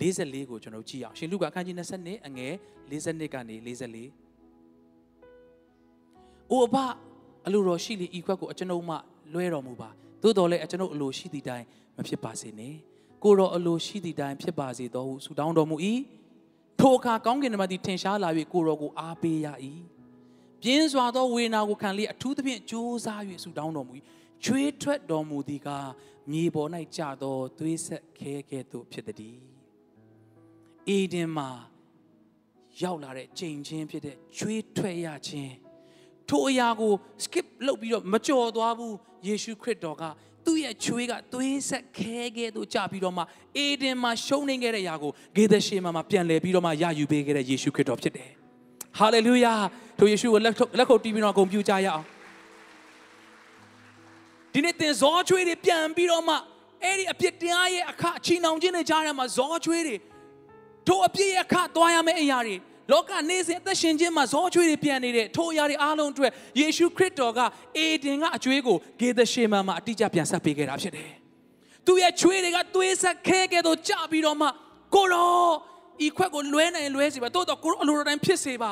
[0.00, 2.52] 44ကိုကျွန်တော်ကြည့်အောင်ရှင်လုကာခန်းကြီး22အငယ်
[2.90, 3.70] 42ကနေ44
[6.50, 6.76] အိုအဘ
[7.46, 8.96] အလိုတော်ရှိလေဤခွက်ကိုအကျွန်ုပ်မှ
[9.32, 9.90] လွဲတော်မူပါ
[10.22, 11.64] သို့တော်လည်းအကျွန်ုပ်အလိုရှိသည့်တိုင်
[11.96, 12.74] မဖြစ်ပါစေနဲ့
[13.24, 15.76] ကိုတော်အလိုရှိသည့်တိုင်ဖြစ်ပါစေတော်ဟုဆုတောင်းတော်မူ၏
[16.86, 19.48] ထိုအခါကောင်းကင်နမသည်ထင်ရှားလာ၍ကိုတော်ကိုအားပေးရ၏
[20.62, 23.92] ပြင်းစွာသောဝေဒနာကိုခံလျက်အထူးသဖြင့်ကြိုးစား၍ဆုတောင်းတော်မူ၏
[24.44, 25.68] ချွေးထွက်တော်မူသည်က
[26.30, 29.36] မြေပေါ်၌ကျသောသွေးဆက်ခဲကဲ့သို့ဖြစ်သည်
[30.88, 31.50] အေဒင်မှာ
[32.82, 35.54] ရောက်လာတဲ့ချိန်ချင်းဖြစ်တဲ့ချွေးထွက်ရခြင်း
[36.28, 36.92] ထိုအရာကို
[37.24, 38.94] skip လုပ်ပြီးတော့မကြော်သွားဘူး
[39.26, 40.04] ယေရှုခရစ်တော်က
[40.46, 43.22] သူ့ရဲ့ချွေးကသွေးဆက်ခဲခဲသို့ကြပြီးတော့မှ
[43.56, 48.30] အေဒင်မှာရှုံးနေခဲ့တဲ့အရာကိုဂေဒရှေမာမှာပြန်လဲပြီးတော့မှရယူပေးခဲ့တဲ့ယေရှုခရစ်တော်ဖြစ်တယ်။
[48.98, 49.54] ဟာလေလုယာ
[49.98, 52.04] ထိုယေရှုကိုလက်လက်ခုပ်တီးပြီးတော့ဂုဏ်ပြုကြရအောင်။
[54.52, 56.34] ဒီနေ့သင်ဇောချွေးတွေပြန်ပြီးတော့မှ
[56.84, 59.96] အဲ့ဒီအပြစ်တရားရဲ့အခအချီနှောင်ခြင်းတွေကြားထဲမှာဇောချွေးတွေ
[60.86, 62.56] ထိုအပြစ်ရဲ့အခသွားရမယ့်အရာတွေ
[62.92, 67.40] လောကနေစဉ်အသက်ရှင်ခြင်းမှာဇောချွေးတွေပြန်နေတဲ့ထိုအရာတွေအားလုံးအတွက်ယေရှုခရစ်တော်က
[67.76, 71.10] အေဒင်ကအကျွေးကိုဂေသရှေမန်မှာအတိအကျပြန်ဆက်ပေးခဲ့တာဖြစ်တယ်။
[71.86, 74.48] သူရဲ့ချွေးတွေကသွေးဆက်ခဲကဲတော့ကြပြီးတော့မှ
[74.94, 75.50] ကိုရော
[76.06, 78.70] ဤခွက်ကိုလွဲနိုင်လွဲစီပါတိုးတော့ကိုရောအလိုတိုင်းဖြစ်စေပါ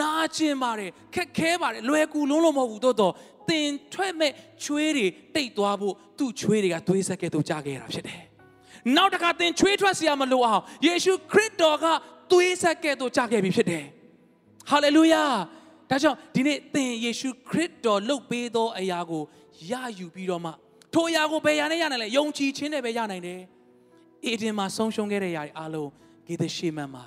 [0.00, 3.12] နာကျင်ပါတယ်ခက်ခဲပါတယ်လွယ်ကူလုံးလုံးမဟုတ်ဘူးတိုးတော့
[3.50, 4.32] တင်ထွက်မဲ့
[4.64, 8.22] ချွေးတွေတိတ်သွားဖို့သူ့ချွေးတွေကသွေးဆက်ကဲတော့ကြခဲ့တာဖြစ်တယ်။
[8.96, 11.86] နောက်တစ်ခါသင်ချွေးထွက်စရာမလိုအောင်ယေရှုခရစ်တော်က
[12.30, 13.84] သွေးဆက်ကဲ့သို့ကြခဲ့ပြီဖြစ်တယ်။
[14.70, 15.24] ဟာလေလုယာ။
[15.90, 19.22] ဒါကြောင့်ဒီနေ့သင်ယေရှုခရစ်တော်လုပ်ပေးသောအရာကို
[19.70, 20.50] ရယူပြီးတော့မှ
[20.94, 23.40] ထိုအရာကိုဘယ်ရနဲ့ရနိုင်လဲယုံကြည်ခြင်းနဲ့ပဲရနိုင်တယ်။
[24.26, 25.90] အေဒင်မှာဆုံးရှုံးခဲ့တဲ့ຢာတွေအားလုံး
[26.26, 27.04] ဂေဒရှေမန်မှာ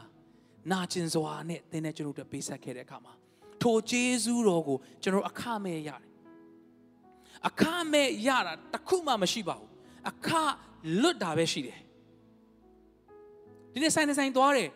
[0.72, 3.14] နာကျင်စွာနဲ့သင်နဲ့ကျွန်တော်တို့ပေးဆက်ခဲ့တဲ့အခါမှာ
[3.62, 6.10] ထိုဂျေဇူးတော်ကိုကျွန်တော်အခမဲ့ရတယ်။
[7.48, 9.70] အခမဲ့ရတာတခုမှမရှိပါဘူး။
[10.10, 10.30] အခ
[11.02, 11.80] လွတ်တာပဲရှိတယ်။
[13.74, 14.70] ဒီနေ့ဆိုင်ဆိုင်သွားတယ်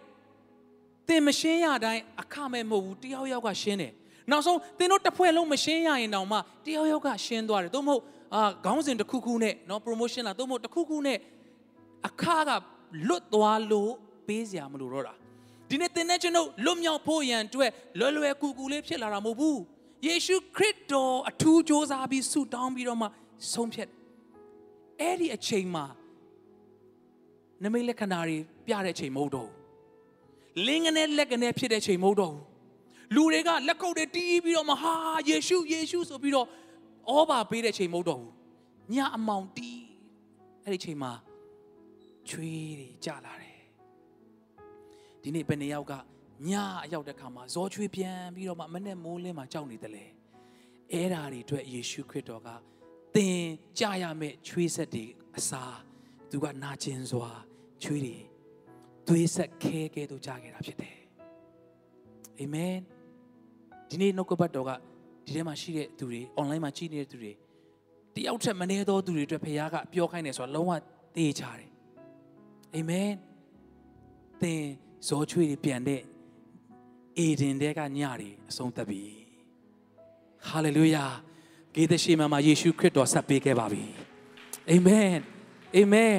[1.08, 3.94] သင်မရှင်းရတိုင်းအခမဲ့မဟုတ်ဘူးတယောက်ယောက်ကရှင်းတယ်
[4.32, 8.04] နောက်ဆုံးသင်တို့တစ်ဖွဲ့လုံးမရှင်းရရင်တောင်မှတယောက်ယောက်ကရှင်းသွားတယ်သို့မဟုတ်
[8.36, 11.18] အာခေါင်းစဉ်တစ်ခုခုနဲ့နော် promotion လာသို့မဟုတ်တစ်ခုခုနဲ့
[12.08, 12.52] အခက
[13.08, 13.92] လွတ်သွားလို့
[14.28, 15.14] ပေးစရာမလိုတော့တာ
[15.70, 19.60] ဒီနေ့သင်နဲ့ကျွန်တော်လွတ်မြောက်ဖို့ရန်အတွက်လွယ်လွယ်ကူကူလေးဖြစ်လာတာမဟုတ်ဘူး
[20.08, 23.08] ယေရှုခရစ်တော်အထူးကြိုးစားပြီးဆုတောင်းပြီးတော့မှ
[23.54, 23.90] ဆုံးဖြတ်
[25.02, 25.86] အဲ့ဒီအချိန်မှာ
[27.64, 28.38] နမိတ်လက္ခဏာတွေ
[28.68, 29.65] ပြတဲ့အချိန်မဟုတ်တော့ဘူး
[30.68, 32.44] လင်းကနေလက်ကနေဖြစ်တဲ့ချိန်မဟုတ်တော့ဘူး
[33.16, 34.94] လူတွေကလက်ကုပ်တွေတီးပြီးတော့မဟာ
[35.30, 36.48] ယေရှုယေရှုဆိုပြီးတော့
[37.12, 38.32] ဩဘာပေးတဲ့ချိန်မဟုတ်တော့ဘူး
[38.94, 39.82] ညအမောင်တီး
[40.64, 41.12] အဲ့ဒီချိန်မှာ
[42.30, 43.62] ချွေးတွေကြလာတယ်
[45.22, 45.94] ဒီနေ့ဘယ်နှစ်ယောက်က
[46.50, 46.52] ည
[46.84, 50.06] အရောက်တဲ့ခါမှာဇောချွေးပြန်ပြီးတော့မှမနဲ့မိုးလင်းမှာကြောက်နေတယ်လေ
[50.92, 52.50] အဲ့ဓာတွေအတွက်ယေရှုခရစ်တော်က
[53.16, 53.42] သင်
[53.80, 55.06] ကြရမယ့်ချွေးဆက်တွေ
[55.38, 55.78] အစား
[56.30, 57.30] သူကနာကျင်စွာ
[57.84, 58.18] ချွေးတွေ
[59.08, 60.96] သွေးဆက်ခဲကဲသို့ကြားခဲ့တာဖြစ်တယ်
[62.40, 62.76] အာမင်
[63.90, 64.72] ဒီနေ့နှုတ်ကပတ်တော်က
[65.26, 67.32] ဒီထဲမှာရှိတဲ့သူတွေ online မှာကြည့်နေတဲ့သူတွေ
[68.16, 70.72] တယောက်ထက်မနည်းသောသူတွေအတွက်ဖခင်ကပြောခိုင်းတယ်ဆိုတာလုံးဝ
[71.16, 71.70] သိချတယ်
[72.76, 73.10] အာမင်
[74.42, 74.62] သင်
[75.08, 76.02] ဇောချွေတွေပြန်တဲ့
[77.18, 79.02] အေဒင်တဲကညတွေအဆုံးသတ်ပြီ
[80.48, 81.06] ဟာလေလုယာ
[81.76, 83.84] ဂေသရှိမမှာယေရှုခရစ်တော်ဆက်ပေးခဲ့ပါပြီ
[84.72, 85.14] အာမင်
[85.76, 86.18] အာမင်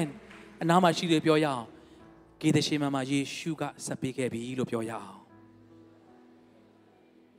[0.62, 1.64] အနားမှာရှိတယ်ပြောရအောင်
[2.40, 5.20] ဂေဒရှေမမှာယေရှုကဆက်ပေးခဲ့ပြီလို့ပြောရအောင်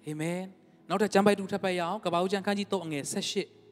[0.05, 0.41] အာမင်
[0.89, 3.03] နောက်ထပ်ကျမ်းပိုက်တူထပ်ပတ်ရအောင်ကပ္ပဦးကျမ်းခန်းကြီး3အငယ်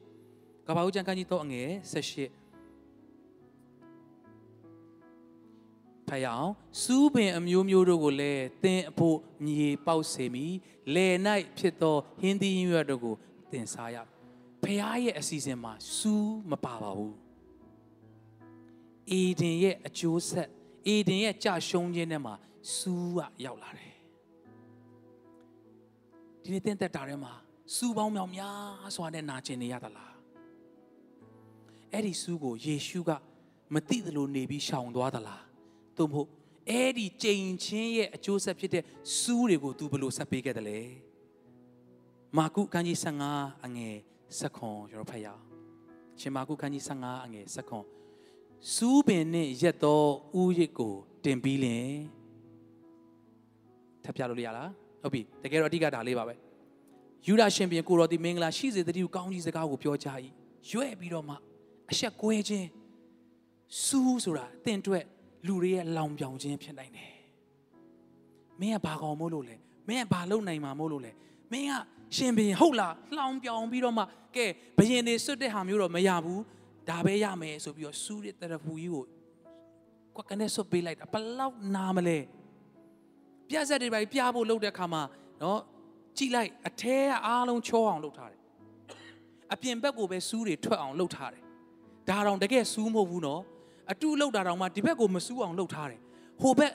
[0.00, 2.46] 18ကပ္ပဦးကျမ်းခန်းကြီး3အငယ်18
[6.08, 6.50] ဖတ်ရအောင်
[6.82, 10.46] စူးပင်အမျိုးမျိုးတို့ကိုလည်းသင်အဖို့မြေပေါက်စေမိ
[10.94, 11.16] လယ်၌
[11.58, 13.14] ဖြစ်သောဟင်းသီးရွက်တို့ကို
[13.50, 13.96] သင်စားရ
[14.62, 17.16] ဖခင်ရဲ့အစီအစဉ်မှာစူးမပါပါဘူး
[19.10, 20.48] အေဒင်ရဲ့အကျိုးဆက်
[20.86, 22.34] အေဒင်ရဲ့ကြာရှုံးခြင်းထဲမှာ
[22.76, 23.94] စူးကရောက်လာတယ်
[26.42, 27.32] ဒီနေ့တင်းသက်တာထဲမှာ
[27.74, 30.14] စူးပေါင်းမြောင်များစွာနဲ့နာကျင်နေရသလား
[31.92, 33.10] အဲ့ဒီစူးကိုယေရှုက
[33.74, 35.42] မသိသလိုနေပြီးရှောင်သွားသလား
[35.96, 36.28] သို့မဟုတ်
[36.70, 38.84] အဲ့ဒီကြိမ်ချင်းရဲ့အကျိုးဆက်ဖြစ်တဲ့
[39.18, 40.80] စူးတွေကို तू ဘယ်လိုဆက်ပေးခဲ့တယ်လဲ
[42.36, 42.98] မာကုခန်းကြီး
[43.30, 43.96] 15အငယ်
[44.38, 45.42] 7ခွန်ကျွန်တော်ဖတ်ရအောင်
[46.20, 47.84] ရှင်မာကုခန်းကြီး15အငယ်7ခွန်
[48.74, 50.02] စူးပင်နှင့်ရက်သော
[50.40, 51.88] ဥရစ်ကိုတင်ပြီးလင်
[54.04, 54.70] ထပ်ပြလို့ရလား
[55.02, 56.34] ဟုတ်ပြီတကယ်တော့အဓိကဒါလေးပါပဲ
[57.26, 60.08] ယူဒရှင်ပြန်ကိုတော်ဒီမင်္ဂလာရှိစေတည်းကိုကောင်းကြီးစကားကိုပြောကြ၏
[60.70, 61.34] ရွဲ့ပြီးတော့မှ
[61.90, 62.68] အဆက်ကွဲခြင်း
[63.84, 65.04] စူးဆိုတာတင့်အတွက်
[65.46, 67.12] လူတွေရဲ့လောင်ပြောင်ခြင်းဖြစ်နိုင်တယ်
[68.60, 69.56] မင်းကဘာကောင်မို့လို့လဲ
[69.88, 71.12] မင်းကဘာလုပ်နိုင်မှာမို့လို့လဲ
[71.52, 71.72] မင်းက
[72.16, 74.02] ရှင်ဘင်ဟုတ်လားလောင်ပြောင်ပြီးတော့မှ
[74.36, 74.46] ကဲ
[74.78, 76.42] ဘယင်တွေစွတ်တဲ့ဟာမျိုးတော့မရဘူး
[76.90, 79.04] ဒါပဲရမယ်ဆိုပြီးတော့စူးတဲ့တရဖူကြီးကို
[80.16, 82.18] ကွက်ကနေစွတ်ပေးလိုက်တာဘလောက်နာမလဲ
[83.48, 85.02] ပြက်ဆက်တွေပဲပြဖို့လုပ်တဲ့ခါမှာ
[85.42, 85.60] နော်
[86.16, 88.40] ကြည့်လိုက်အထဲကအားလုံးချောအောင်လုပ်ထားတယ်
[89.52, 91.42] အပြင်ဘက်ကိုပဲစူးတွေထွက်အောင်လုပ်ထားတယ်
[92.08, 93.42] ဒါတော့တကယ်စူးမဟုတ်ဘူးနော်
[93.92, 96.00] အတူလောက်တာတော့မှဒီဘက်ကိုမစူးအောင်လုပ်ထားတယ်
[96.40, 96.72] ဟိုဘက်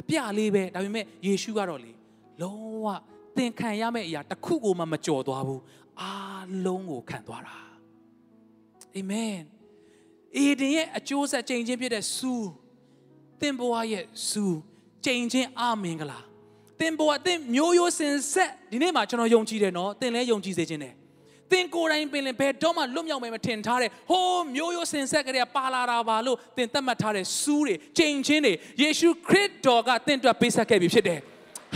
[0.00, 1.92] အပြလေးပဲဒါပေမဲ့ယေရှုကတော့လေ
[2.42, 2.86] လုံးဝ
[3.36, 5.62] သင်ခံရမယ့်အရာတစ်ခုကိုမှမကြော်သွားဘူး
[6.02, 7.67] အားလုံးကိုခံသွားတာ
[8.96, 9.38] အာမင်
[10.36, 12.50] အေဒင်ရဲ့အကျိုးဆက်ချိန်ချင်းဖြစ်တဲ့စူး
[13.40, 14.58] သင်ဘဝရဲ့စူး
[15.04, 16.20] ချိန်ချင်းအာမင်္ဂလာ
[16.80, 20.94] သင်ဘဝသင်မျိုးရိုးစင်ဆက်ဒီနေ့မှာကျွန်တော်ယုံကြည်တယ်နော်သင်လည်းယုံကြည်စေခြင်းတယ်
[21.52, 31.20] သင်ကိုယ်တိုင်ပင်လည်းဘယ်တော့မှလွတ်မြောက်မယ်မထင်ထားတဲ့ဟိုးမျိုးရိုးစင်ဆက်ကလေးပါလာတာပါလို့သင်သတ်မှတ်ထားတဲ့စူးတွေချိန်ချင်းတွေယေရှုခရစ်တော်ကသင်အတွက်ပေးဆက်ခဲ့ပြီဖြစ်တယ်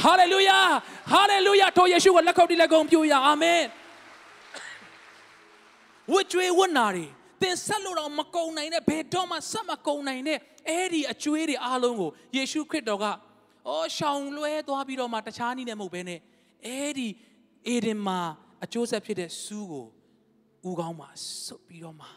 [0.03, 0.59] ဟာလေလုယာ
[1.12, 3.61] ဟာလေလုယာတော်ယေရှုကိုလက်ခုပ်တီးလက်ကုံပြုရအာမင်
[6.10, 7.06] ဝတ်ကြွေးဝတ်နာတွေ
[7.42, 10.38] သင်ဆက်လို့တော့မကုံနိုင်တဲ့ဘယ်တော့မှဆက်မကုံနိုင်တဲ့
[10.68, 13.04] အဲ့ဒီအကျွေးတွေအားလုံးကိုယေရှုခရစ်တော်က
[13.68, 16.20] အော်ရှောင်လွဲသွားပြီးတော့မှတခြားနည်းနဲ့မဟုတ်ဘဲနဲ့
[16.66, 17.08] အဲ့ဒီ
[17.68, 18.20] အေဒင်မှာ
[18.64, 19.86] အကျိုးဆက်ဖြစ်တဲ့စူးကို
[20.68, 21.08] ဦးကောင်းမှာ
[21.44, 22.08] စွတ်ပြီးတော့မှ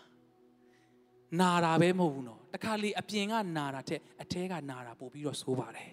[1.39, 5.91] နာတာပဲမဟုတ်ဘူးနော်တခါလေအပြင်ကနာတာတဲ့အထဲကနာတာပို့ပြီးတော့ဆိုးပါတယ်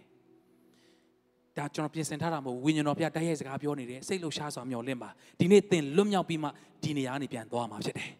[1.56, 5.10] ဒါကျွန်တော်ပြင်ဆင်ထားတာမဟုတ်ဝိညာဉ်တော်ဘုရားတိုက်ရိုက်စကားပြောနေတယ်စိတ်လှုပ်ရှားစွာမျှော်လင့်ပါ
[5.40, 6.48] ဒီနေ့သင်လွတ်မြောက်ပြီးမှ
[6.82, 8.10] ဒီနေရာကနေပြန်သွားမှာဖြစ်တယ်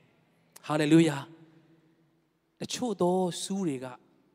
[0.67, 1.17] ဟာလေလုယာ
[2.61, 3.87] တချို့သောစူးတွေက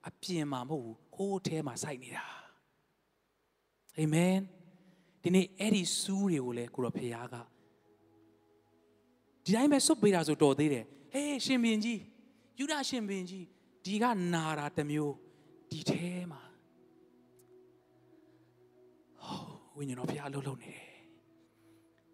[0.07, 2.25] အပြင်မှာမဟုတ်ဘူးဟိုးထဲမှာစိုက်နေတာ
[3.97, 4.35] အာမင်
[5.23, 7.35] ဒီနေ့အဲ့ဒီစူးတွေကိုလည်းကိုတော်ဖခင်က
[9.43, 12.01] ဒီတိုင်းပဲစွတ်ပေးတာဆိုတော်သေးတယ်ဟေးရှင်ဘင်ကြီး
[12.59, 13.45] ယူဒရှင်ဘင်ကြီး
[13.85, 15.13] ဒီကနာတာတစ်မျိုး
[15.71, 16.41] ဒီထဲမှာ
[19.77, 20.87] ဝိညာဉ်တော်ဖခင်အလုပ်လုပ်နေတယ်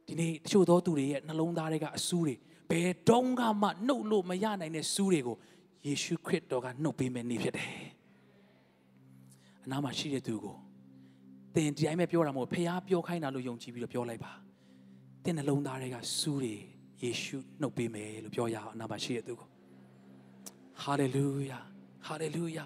[0.07, 2.35] ဒီနေ့တချို့သောသူတွေရဲ့နှလုံးသားတွေကအဆူးတွေ
[2.69, 5.37] ဘယ်တုန်းကမှနှုတ်လို့မရနိုင်တဲ့ဆူးတွေကို
[5.85, 7.69] ယေရှုခရစ်တော်ကနှုတ်ပေးမယ်နေဖြစ်တယ်
[9.65, 10.55] အနားမှာရှိတဲ့သူကို
[11.55, 14.31] သင်ဒီတိုင်းပဲပြောတာမဟုတ်ဖခင်ပြောခိုင်းတာလို့ယုံကြည်ပြီးတော့ပြောလိုက်ပါ
[15.23, 16.55] သင်နှလုံးသားတွေကဆူးတွေ
[17.03, 19.49] ယေရှုနှုတ်ပေးမယ်လို့ပြောရအောင်အနာမှာရှိတဲ့သူကို
[20.81, 21.59] ဟာလေလုယာ
[22.07, 22.65] ဟာလေလုယာ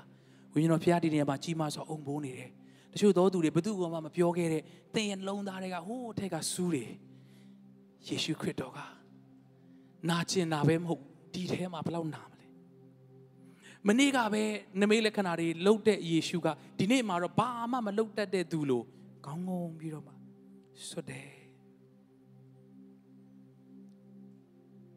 [0.54, 2.50] ဝိညာဉ်တော်ဖခင်ဒီနေရာမှာကြီးမားစွာအုံပိုးနေတယ်
[2.94, 4.64] တချို့သောသူတွေဘယ်သူမှမပြောခဲ့တဲ့
[4.96, 6.84] သင်ရဲ့နှလုံးသားတွေကဟိုးထက်ကဆူးတွေ
[8.08, 8.80] ယေရှုခရစ်တော်က
[10.10, 12.46] နာကျင်တာပဲမဟုတ်ဒီထဲမှာဘယ်လောက်နာမလဲ
[13.88, 14.44] မနေ့ကပဲ
[14.82, 16.48] နမိတ်လက္ခဏာတွေလှုပ်တဲ့ယေရှုက
[16.80, 18.86] ဒီနေ့မှာတော့ဘာမှမလှုပ်တတ်တဲ့သူလို့
[19.26, 20.14] ခေါင်းငုံပြီးတော့မှ
[20.90, 21.30] ဆွတ်တယ်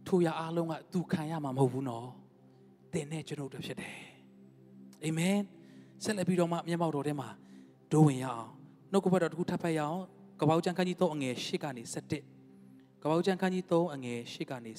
[0.07, 2.09] ထိုရအားလုံးကသူခံရမှာမဟုတ်ဘူးနော်
[2.93, 3.97] သင်နဲ့ကျွန်ုပ်တို့ဖြစ်တယ်
[5.05, 5.39] အာမင်
[6.05, 7.29] ဆက်လက်ပြီးတော့မှမျက်မှောက်တော်ထဲမှာ
[7.93, 8.47] ဒိုးဝင်ရအောင်
[8.93, 10.01] နှုတ်ကပတ်တော်တစ်ခုထပ်ဖတ်ရအောင်
[10.41, 11.83] ကပောက်ကျန်ခန်းကြီး3အငယ်8ကနေ
[12.45, 14.73] 17ကပောက်ကျန်ခန်းကြီး3အငယ်8ကနေ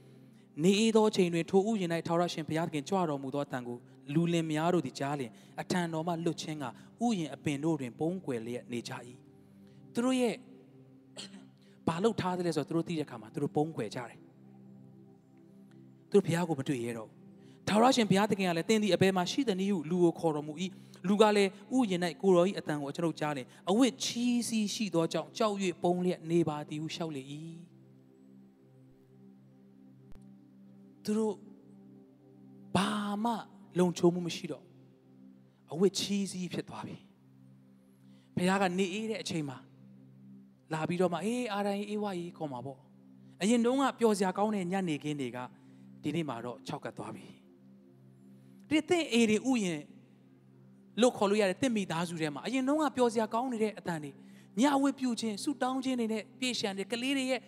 [0.00, 3.78] 17နေဤသောချိန်တွင်ထိုဥယျာဉ်၌ထာဝရရှင်ဘုရားသခင်ကြွတော်မူသောအတန်ကို
[4.14, 8.92] လူလင်များတို့သည်ကြားလျင်အထံတော်မှလွတ်ခြင်းကဥယျာဉ်အပင်တို့တွင်ပုံးကွယ်လျက်နေကြ၏
[9.92, 10.34] သူတို့ရဲ့
[11.86, 14.18] ဘာလို့ထားသလဲဆိုတော့သူတို့သိတဲ့အခါမှာသူတို့ပုံးကွယ်ကြတယ်
[16.10, 17.10] သူတို့ဘုရားကိုမတွေ့ရတော့
[17.68, 20.52] ထာဝရရှင်ဘုရားသခင်ကလည်းတင်းဒီအဘယ်မှာရှိတဲ့နည်းဟုလူကိုခေါ်တော်မူ၏
[21.08, 27.22] လူကလည်းဥယျာဉ်၌ကိုတော်၏အတန်ကိုကျွန်တော်ကြားတယ်အဝတ်ချီးစီးရှိသောကြောင့်ကြောက်၍ပုံလျက်နေပါသည်ဟုရှောက်လေ၏
[31.04, 31.34] သူတို့
[32.76, 32.90] ဘာ
[33.24, 33.32] မှ
[33.78, 34.64] လုံခြုံမှုမရှိတော့
[35.72, 36.96] အဝတ်ချီးစီးဖြစ်သွားပြီ
[38.36, 39.58] ဘုရားကနေအေးတဲ့အချိန်မှာ
[40.72, 42.78] လာပြီးတော့မှအေးအာရန်အေးဝါကြီးခေါ်မှာပေါ့
[43.42, 45.38] အရင်တုန်းကပျော်စရာကောင်းတဲ့ညနေခင်းတွေက
[46.02, 47.35] ဒီနေ့မှာတော့၆ကတ်သွားပြီ
[48.70, 49.82] ဒီသင်အေတွေဥယျင်
[51.00, 54.10] လို့ခေါ်လို့ရတဲ့သင်မိသားစုထဲမှာအရင်တုန်းကပျော်စရာကောင်းနေတဲ့အတန်တွေ
[54.60, 57.40] ညဝတ်ပြုခြင်းဆုတောင်းခြင်းတွေနဲ့ပြေရှံတဲ့ကလေးတွေရဲ့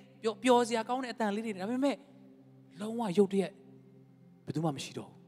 [0.43, 1.97] ပျော်စရာကောင်းတဲ့အတန်လေးတွေဒါပေမဲ့
[2.81, 3.53] လုံးဝရုပ်တရက်
[4.45, 5.19] ဘယ်သူမှမရှိတော့ဘူး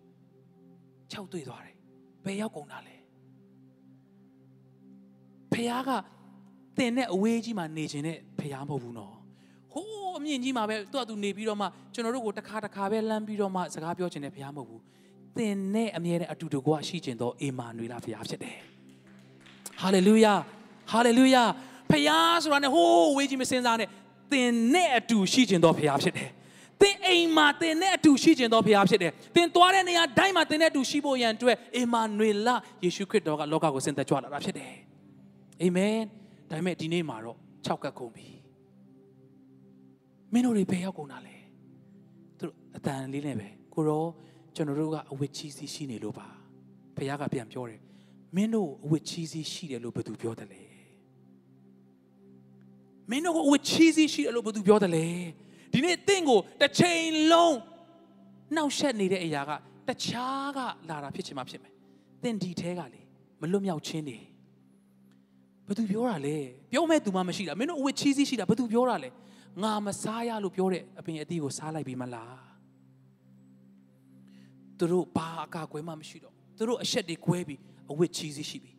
[1.12, 1.74] ၆တွေ့သွားတယ်
[2.24, 2.96] ဘယ်ရောက်ကုန်တာလဲ
[5.53, 5.90] ဖះက
[6.79, 9.14] တင်တဲ့အဝေးကြီးမှာနေခြင်းနဲ့ဖះမဟုတ်ဘူးနော်
[9.72, 14.83] ဟိုးအမြင့်ကြီးမှာပဲသူ့အတူနေပြီးတော့မှကျွန်တော်တို့ကိုတစ်ခါတစ်ခါပဲလမ်းပြီးတော့မှစကားပြောခြင်းနဲ့ဘုရားမဟုတ်ဘူး
[15.36, 18.56] သင်နဲ့အမြဲတမ်းအတူတကွရှိခြင်းသောအေမာနွေလာဘုရားဖြစ်တယ်
[19.82, 20.34] ဟာလေလုယာ
[20.92, 21.42] ဟာလေလုယာ
[21.90, 23.88] ဖခင်ဆိုတာနဲ့ဟိုးဝေးကြီးမစင်စားနဲ့
[24.32, 26.30] သင်နဲ့အတူရှိခြင်းတော်ဖခင်ဖြစ်တယ်
[26.80, 32.48] သင်အိမ်မှာသင်နဲ့အတူရှိခြင်းတော်ဖခင်ဖြစ်တယ်သင်သွားတဲ့နေရာတိုင်းမှာသင်နဲ့အတူရှိဖို့ရန်အတွက်အေမာနွေလ
[32.84, 34.72] ယေရှုခရစ်တော်ကလောကကိုဆင်သက်ကြွလာတာဖြစ်တယ်
[35.62, 35.96] အာမင်
[36.50, 38.28] ဒါပေမဲ့ဒီနေ့မှာတော့၆ကပ်ကုန်ပြီ
[40.32, 41.36] မင်းတို့တွေဘယ်ရောက်ကုန်တာလဲ
[42.38, 44.04] သူတို့အတန်လေးနဲ့ပဲကိုရော
[44.54, 46.28] ကျွန်တော်တို့ကအဝတ်ကြီးစီရှိနေလို့ပါ
[46.96, 47.80] ဖခင်ကပြန်ပြောတယ်
[48.36, 50.62] မင်းတို့အဝတ်ကြီးစီရှိတယ်လို့ဘယ်သူပြောတယ်လဲ
[53.10, 55.06] မင်းတို့ကအဝတ်ကြီးစီရှိတယ်လို့ဘယ်သူပြောတယ်လဲ
[55.72, 57.56] ဒီနေ့တင့်ကိုတစ်ချိန်လုံး
[58.54, 59.50] နှောက်ယှက်နေတဲ့အရာက
[59.88, 60.58] တခြားက
[60.88, 61.72] လာတာဖြစ်ချင်မှဖြစ်မယ်
[62.22, 63.00] တင့်ဒီထဲကလေ
[63.40, 64.18] မလွတ်မြောက်ခြင်းနေ
[65.66, 66.36] ဘယ်သူပြောတာလဲ
[66.72, 69.10] ပြောမဲ့သူမှမရှိတာမင်းတို့အဝတ်ကြီးစီရှိတာဘယ်သူပြောတာလဲ
[69.62, 72.49] ငါမစားရလို့ပြောတဲ့အပင်အသီးကိုစားလိုက်ပြီမလား
[74.80, 78.72] သူတို့ဘာအကာကွယ်မှမရှိတော့သူတို့အရှက်တွေကွဲပြီးအဝတ်ချီးစီးရှိပြီ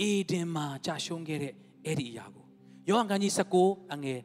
[0.00, 1.54] အေဒင်မှာကြာရှုံးခဲ့တဲ့
[1.86, 2.44] အဲ့ဒီအရာကို
[2.88, 4.18] ယောဟန်ခန်းကြီး19အငယ်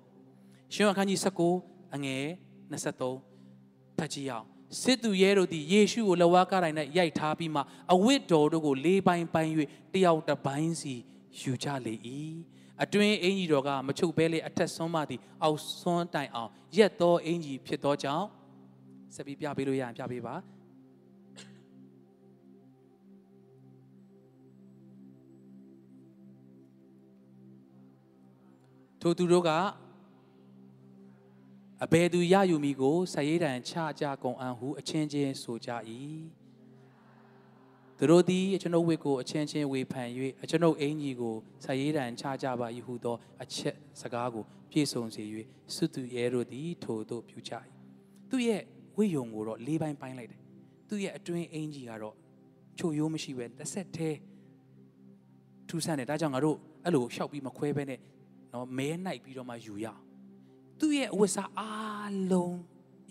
[0.00, 1.20] 23ရှင်ယောဟန်ခန်းကြီး
[1.56, 2.24] 19အငယ်
[2.72, 4.46] 23ဖတ်ကြည့်အောင်
[4.80, 7.60] စစ်သူရဲတို့သည်ယေရှုကိုလဝါကားတိုင်းနဲ့ရိုက်ထားပြီးမှ
[7.92, 9.52] အဝတ်တော်တို့ကိုလေးပိုင်းပိုင်း၍
[9.94, 10.94] တယောက်တစ်ပိုင်းစီ
[11.40, 11.94] ယူကြလေ၏
[12.82, 18.26] အတွင်းအင်ကြီးတော်ကမချုပ်ဘဲလေအထက်ဆွန်းမသည်အောက်ဆွန်းတိုင်အောင်ရက်သောအင်ကြီးဖြစ်သောကြောင့်
[19.14, 20.34] ဆက်ပြီးပြပေးလို့ရရင်ပြပေးပါ
[29.04, 29.50] ထိုသူတို့က
[31.84, 35.70] အဘယ်သူရယူမိကိုဆရေးတံချကြကုန်အံ့ဟုအချင်းချင်းဆိုကြ၏
[37.98, 40.08] သူတို့သည်ကျွန်ုပ်ဝိကိုအချင်းချင်းဝေဖန်၍
[40.50, 41.34] ကျွန်ုပ်အင်ကြီးကို
[41.64, 45.22] ဆရေးတံချကြပါ၏ဟုသောအချက်စကားကိုပြည့်စုံစေ၍
[45.74, 47.52] စွသူရဲတို့သည်ထိုတို့ပြုကြ၏
[48.30, 48.62] သူရဲ့
[48.96, 50.40] ဝိယုံကိုတော့လေးပိုင်းပိုင်းလိုက်တယ်
[50.88, 52.14] သူရဲ့အတွင်းအင်ကြီးကတော့
[52.78, 54.18] ချိုရိုးမရှိပဲတစ်ဆက်တည်း
[55.68, 58.00] ထူးဆန်းတယ်ဒါကြောင့်ငါတို့အဲ့လိုရှောက်ပြီးမခွဲဘဲနဲ့
[58.52, 60.00] နော်မဲနိုင်ပြီးတော့မှယူရအောင်
[60.80, 62.56] သူ့ရဲ့အဝတ်စားအားလုံး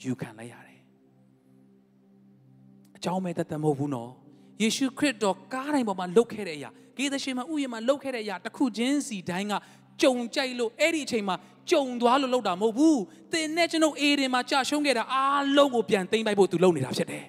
[0.03, 0.79] ယူခံလိုက်ရတယ်
[2.97, 4.11] အကြောင်းမဲ့တသက်မဟုတ်ဘူးနော်
[4.61, 9.53] ယေရှုခရစ်တော်ကားတိုင်းပေါ်မှာလှုပ်ခဲ့တဲ့အရာဂေသရှင်မှာဥယျာဉ်မှာလှုပ်ခဲ့တဲ့အရာတစ်ခုချင်းစီတိုင်းက
[10.01, 11.35] ကြုံကြိုက်လို့အဲ့ဒီအချိန်မှာ
[11.71, 13.01] ကြုံသွားလို့လှုပ်တာမဟုတ်ဘူး
[13.33, 17.23] သင်နဲ့ကျွန်ုပ်အေဒင်မှာကြာရှုံးခဲ့တာအားလုံးကိုပြန်သိမ့်ပိုက်ဖို့သူလုပ်နေတာဖြစ်တယ်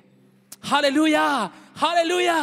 [0.68, 1.26] ဟာလေလုယာ
[1.80, 2.38] ဟာလေလုယာ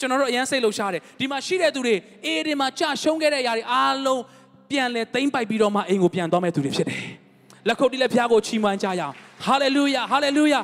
[0.00, 1.94] ကျွန်တော်တို့အရန်စိတ်လှုပ်ရှားတယ်ဒီမှာရှိတဲ့သူတွေ
[2.26, 4.22] အေဒင်မှာကြာရှုံးခဲ့တဲ့အရာတွေအားလုံး
[4.70, 7.00] ပြန်လဲသိမ့်ပိုက်ပြီးတော့မှအိမ်ကိုပြန်သွားမဲ့သူတွေဖြစ်တယ်
[7.68, 9.14] လက်ခုပ်တီးလက်ဖျားကိုချီးမွမ်းကြရအောင်
[9.46, 10.60] ဟာလေလုယာဟာလေလုယာ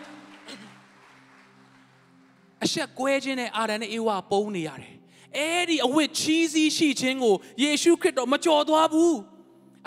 [2.65, 4.93] အဆက်ကွဲခြင်းနဲ့အာရန်နဲ့အေဝါပုံနေရတယ်
[5.39, 9.17] အဲ့ဒီအဝတ်ချီးစီးရှိခြင်းကိုယေရှုခရစ်တော်မကြော်သွားဘူး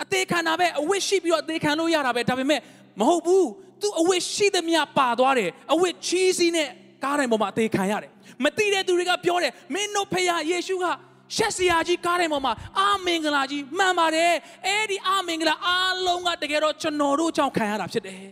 [0.02, 2.60] အသေးခံတာပဲအဝတ်ရှိပြီးတော့အသေးခံလို့ရတာပဲဒါပေမဲ့
[3.00, 3.48] မဟုတ်ဘူး
[3.82, 6.68] သူအဝတ်ရှိသမျှပါသွားတယ်အဝတ်ချီးစီးနဲ့
[7.04, 8.10] ကားတိုင်းပေါ်မှာအသေးခံရတယ်
[8.44, 10.84] မသိတဲ့သူတွေကပြောတယ်မင်းတို့ဖခင်ယေရှုက
[11.34, 14.32] ရှက်စရာကြီးကားတိုင်းပေါ်မှာအာမင်္ဂလာကြီးမှန်ပါတယ်
[14.66, 18.24] အဲ့ဒီအာမင်္ဂလာအားလုံးကတကယ်တော့ကျွန်တော်တို့ကြောင့်ခံရတာဖြစ်တယ်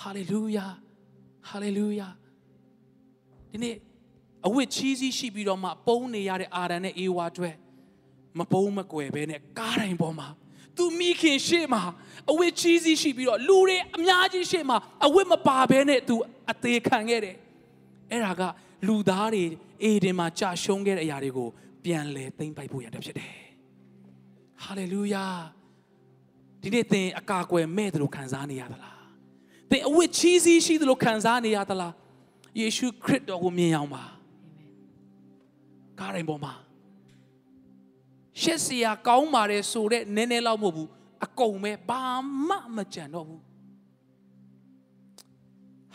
[0.00, 0.66] ဟာလေလုယာ
[1.48, 2.08] ဟာလေလုယာ
[3.50, 3.76] ဒီနေ့
[4.46, 7.50] အဝတ်ချီးစီးရှိပြီးတော့မှပုံနေရတဲ့အာရန်နဲ့အေဝါတွေ
[8.38, 10.28] မပုံမကွယ်ပဲနဲ့ကားတိုင်းပေါ်မှာ
[10.76, 11.82] သူမိခင်ရှေ့မှာ
[12.30, 16.16] အဝတ်ချီးစီးရှိပြီးတော့လူတွေအများကြီးရှေ့မှာအဝတ်မပါဘဲနဲ့သူ
[16.50, 17.36] အသေးခံခဲ့တယ်
[18.10, 18.42] အဲ့ဒါက
[18.86, 19.44] လူသားတွေ
[19.84, 21.48] အေဒင်မှာကြာရှုံးခဲ့တဲ့အရာတွေကို
[21.84, 23.34] ပြန်လဲသိမ့်ပိုက်ဖို့ရတဲ့ဖြစ်တယ်။
[24.64, 25.26] ဟာလေလုယာ
[26.62, 29.00] ဒီနေ့သင်အကာအကွယ်မဲ့တယ်လို့ခံစားနေရသလား။
[29.70, 31.92] သင်အဝတ်ချီးစီးရှိတယ်လို့ခံစားနေရသလား။
[32.60, 34.02] ယေရှုခရစ်တော်ကိုမြင်အောင်ပါ။
[36.00, 36.52] ကားရင်ပေါ်မှာ
[38.40, 40.88] ရှက်စရာကောင်းပါတယ်ဆိုတဲ့နည်းနည်းလောက်မဟုတ်ဘူး
[41.24, 42.02] အကုန်ပဲဘာ
[42.48, 43.40] မှမကြံတော့ဘူး။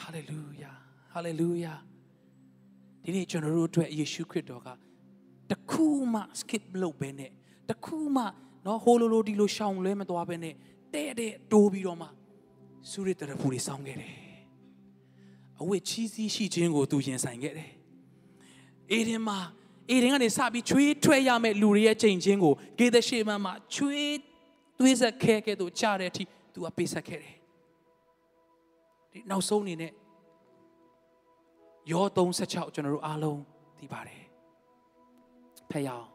[0.02, 0.72] ဟာလေလုယာ
[1.14, 1.74] ဟာလေလုယာ
[3.06, 4.68] ဒီနေ့ကျွန်တော်တို့အတွက်ယေရှုခရစ်တော်က
[5.52, 7.32] တခုမှ skip လုပ်ပဲနဲ့
[7.70, 8.24] တခုမှ
[8.66, 10.54] နော်ဟိုလိုလိုဒီလိုရှောင်လွဲမသွားပဲနဲ့
[10.94, 12.08] တဲ့တဲ့တိုးပြီးတော့မှ
[12.92, 14.14] စုရတရဖူတွေစောင်းခဲ့တယ်
[15.62, 17.72] အဝတ်ချီးစီးရှိခြင်းကိုသူရင်ဆိုင်ခဲ့တယ်
[18.92, 19.40] အေဒင်မှာ
[19.90, 24.16] အေဒင်ကနေစပြီးချွေးထွက်ရမဲ့လူတွေရဲ့ချိန်ချင်းကိုဂေဒရှေမန်မှာချွေး
[24.80, 27.36] သွေးဆက်ခဲခဲ့သူကြားတဲ့အထိသူကပေးဆက်ခဲ့တယ်
[29.12, 29.92] ဒီနောက်ဆုံးအနေနဲ့
[31.92, 33.42] ယော36ကျွန်တော်တို့အားလုံး
[33.80, 34.24] သိပါတယ်
[35.72, 36.08] ဖះအောင်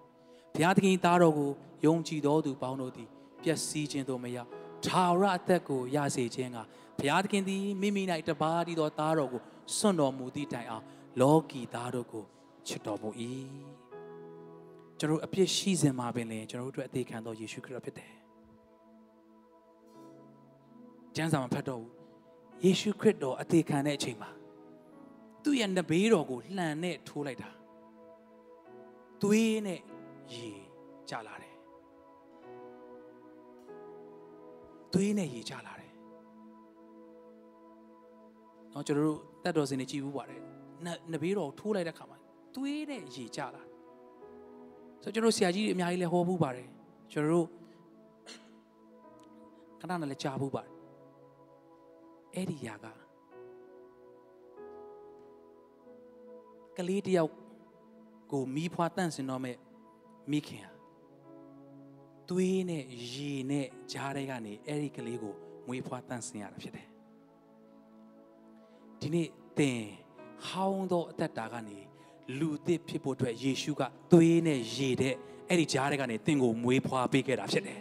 [0.54, 1.50] ဘုရားသခင်သားတော်ကို
[1.86, 3.08] ယုံကြည်တော်သူပေါင်းတို့သည်
[3.42, 4.38] ပျက်စီးခြင်းတို့မရ
[4.86, 6.58] ထာဝရအသက်ကိုရစေခြင်းက
[6.98, 9.42] ဘုရားသခင်သည်မိမိ၌တပါးတည်းသောသားတော်ကို
[9.76, 10.84] စွန့်တော်မူသည့်တိုင်အောင်
[11.20, 12.24] လောကီသားတို့ကို
[12.68, 13.08] ချစ်တော်မူ၏
[14.98, 18.12] ကျွန်တော်အပြစ်ရှိစင်မှာပင်လည်းကျွန်တော်တို့အတွက်အသေးခံတော်ယေရှုခရစ်ဖြစ်တယ်
[21.16, 21.90] ကျမ်းစာမှာဖတ်တော့ဘူး
[22.64, 24.30] ယေရှုခရစ်တော်အသေးခံတဲ့အချိန်မှာ
[25.44, 27.50] သူ့ရဲ့နဘေးတော်ကိုလှန်နဲ့ထိုးလိုက်တာ
[29.22, 29.80] သွေးနဲ့
[30.34, 30.48] ရေ
[31.10, 31.56] ကျလာတယ်
[34.92, 35.92] သွေးနဲ့ရေကျလာတယ်။
[38.72, 40.40] တော့ကျွန်တော်တို့တတ်တော်စင်နေကြည့်ဘူးပါတယ်။
[41.12, 42.18] နဘေးတော်ထိုးလိုက်တဲ့ခါမှာ
[42.54, 43.62] သွေးနဲ့ရေကျလာ။
[45.02, 46.68] ဆိုတော့ကျွန်တော်ဆရာကြီးတွေအများကြီးလည်းဟောဘူးပါတယ်။
[47.12, 47.46] ကျွန်တော်တို့
[49.80, 50.74] ခဏနဲ့လည်းကြားဘူးပါတယ်။
[52.34, 52.86] အဲ့ဒီຢာက
[56.80, 57.32] ကလေးတယောက်
[58.32, 59.56] ကိုမီးဖွားတန့်စင်တော့မဲ့
[60.30, 60.72] မိခင်ဟာ
[62.28, 65.34] သွေးနဲ့ရေနဲ့ကြားထဲကနေအဲ့ဒီကလေးကို
[65.66, 66.86] မွေးဖွားတန့်စင်ရတာဖြစ်တယ်
[69.00, 69.82] ဒီနေ့သင်
[70.48, 71.78] ဟောင်းသောအသက်တာကနေ
[72.38, 75.14] လူသစ်ဖြစ်ဖို့အတွက်ယေရှုကသွေးနဲ့ရေတဲ့
[75.48, 77.78] အဲ့ဒီကြားထဲကနေသင်ကိုမွေးဖွားပေးခဲ့တာဖြစ်တယ်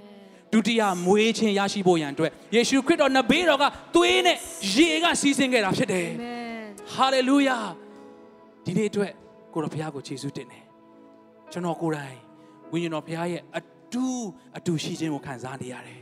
[0.53, 3.63] ဒုတိယမွေးခြင်းရရှိဖို့ရန်အတွက်ယေရှုခရစ်တော်နဘေးတော်က
[3.95, 4.37] သွေးနဲ့
[4.75, 6.39] ရေကစီးဆင်းခဲ့တာဖြစ်တယ် Amen.
[6.93, 7.57] ဟာလေလုယာ
[8.69, 9.11] ဒီနေ့အတွက်
[9.53, 10.63] ကိုတော်ဘုရားကိုယေရှုတင်တယ်
[11.51, 12.17] ကျွန်တော်ကိုယ်တိုင်
[12.71, 13.61] ဝိညာဉ်တော်ဘုရားရဲ့အ
[13.93, 14.07] တူ
[14.57, 15.99] အတူရှိခြင်းကိုခံစားနေရတယ်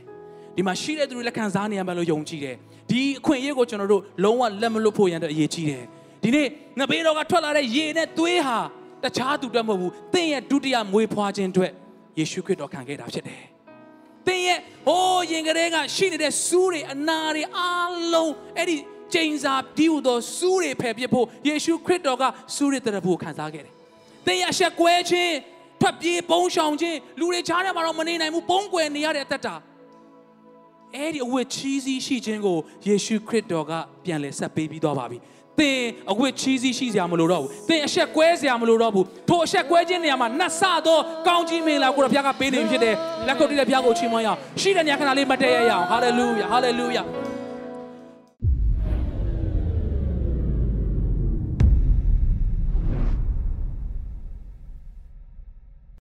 [0.56, 2.56] ဒီမှာရှိတဲ့သူတွေလည်းခံစားနေရမယ်လို့ယုံကြည်တယ်
[2.90, 5.84] ဒီအခွင့်အရေးကိုကျွန်တော်တို့လုံးဝလက်မလွတ်ဖို့ရန်အတွက်အရေးကြီးတယ်
[6.22, 6.46] ဒီနေ့
[6.78, 8.58] ငဘေးတော်ကထွက်လာတဲ့ရေနဲ့သွေးဟာ
[9.04, 11.72] တခြားသူတတ်မဟုတ်ဘူးသင်ရဲ့ဒုတိယမွေးဖွားခြင်းအတွက်
[12.18, 13.42] ယေရှုခရစ်တော်ခံခဲ့တာဖြစ်တယ်
[14.26, 18.76] သင်ရဲ့ဟိုးရင်ကလေးကရှိနေတဲ့စူးတွေအနာတွေအားလုံးအဲ့ဒီ
[19.14, 23.72] ကျိန်စာပြူသောစူးတွေဖယ်ပြစ်ဖို့ယေရှုခရစ်တော်ကစူးတွေတရဖို့ခံစားခဲ့တယ်။
[24.26, 25.34] သင်ရဲ့အဆက်ကွဲခြင်း
[25.80, 29.54] ထွက်ပြေးပုံရှောင်ခြင်းလူတွေချားထဲမှာတော့မနေနိုင်ဘူးပုံကွယ်နေရတဲ့အသက်တာ
[30.96, 33.72] အဲ့ဒီအဝတ်ချီးစီးရှိခြင်းကိုယေရှုခရစ်တော်က
[34.04, 35.18] ပြန်လဲဆက်ပေးပြီးသွားပါပြီ။
[35.58, 42.94] သင်အဝတ်ချီးစီးရှိစရာမလိုတော့ဘူး။သင်အဆက်ကွဲစရာမလိုတော့ဘူး။ထိုအဆက်ကွဲခြင်းနေရာမှာနှက်ဆသောကောင်းကြီးမင်္ဂလာကိုတော့ဘုရားကပေးနေပြီဖြစ်တယ်။
[43.26, 47.27] လက်ကုပ်တီးတဲ့ဘုရားကိုချီးမွမ်းရအောင်။ရှိတဲ့ညခဏလေးမတ်တည့်ရရအောင်။ဟာလေလုယာဟာလေလုယာ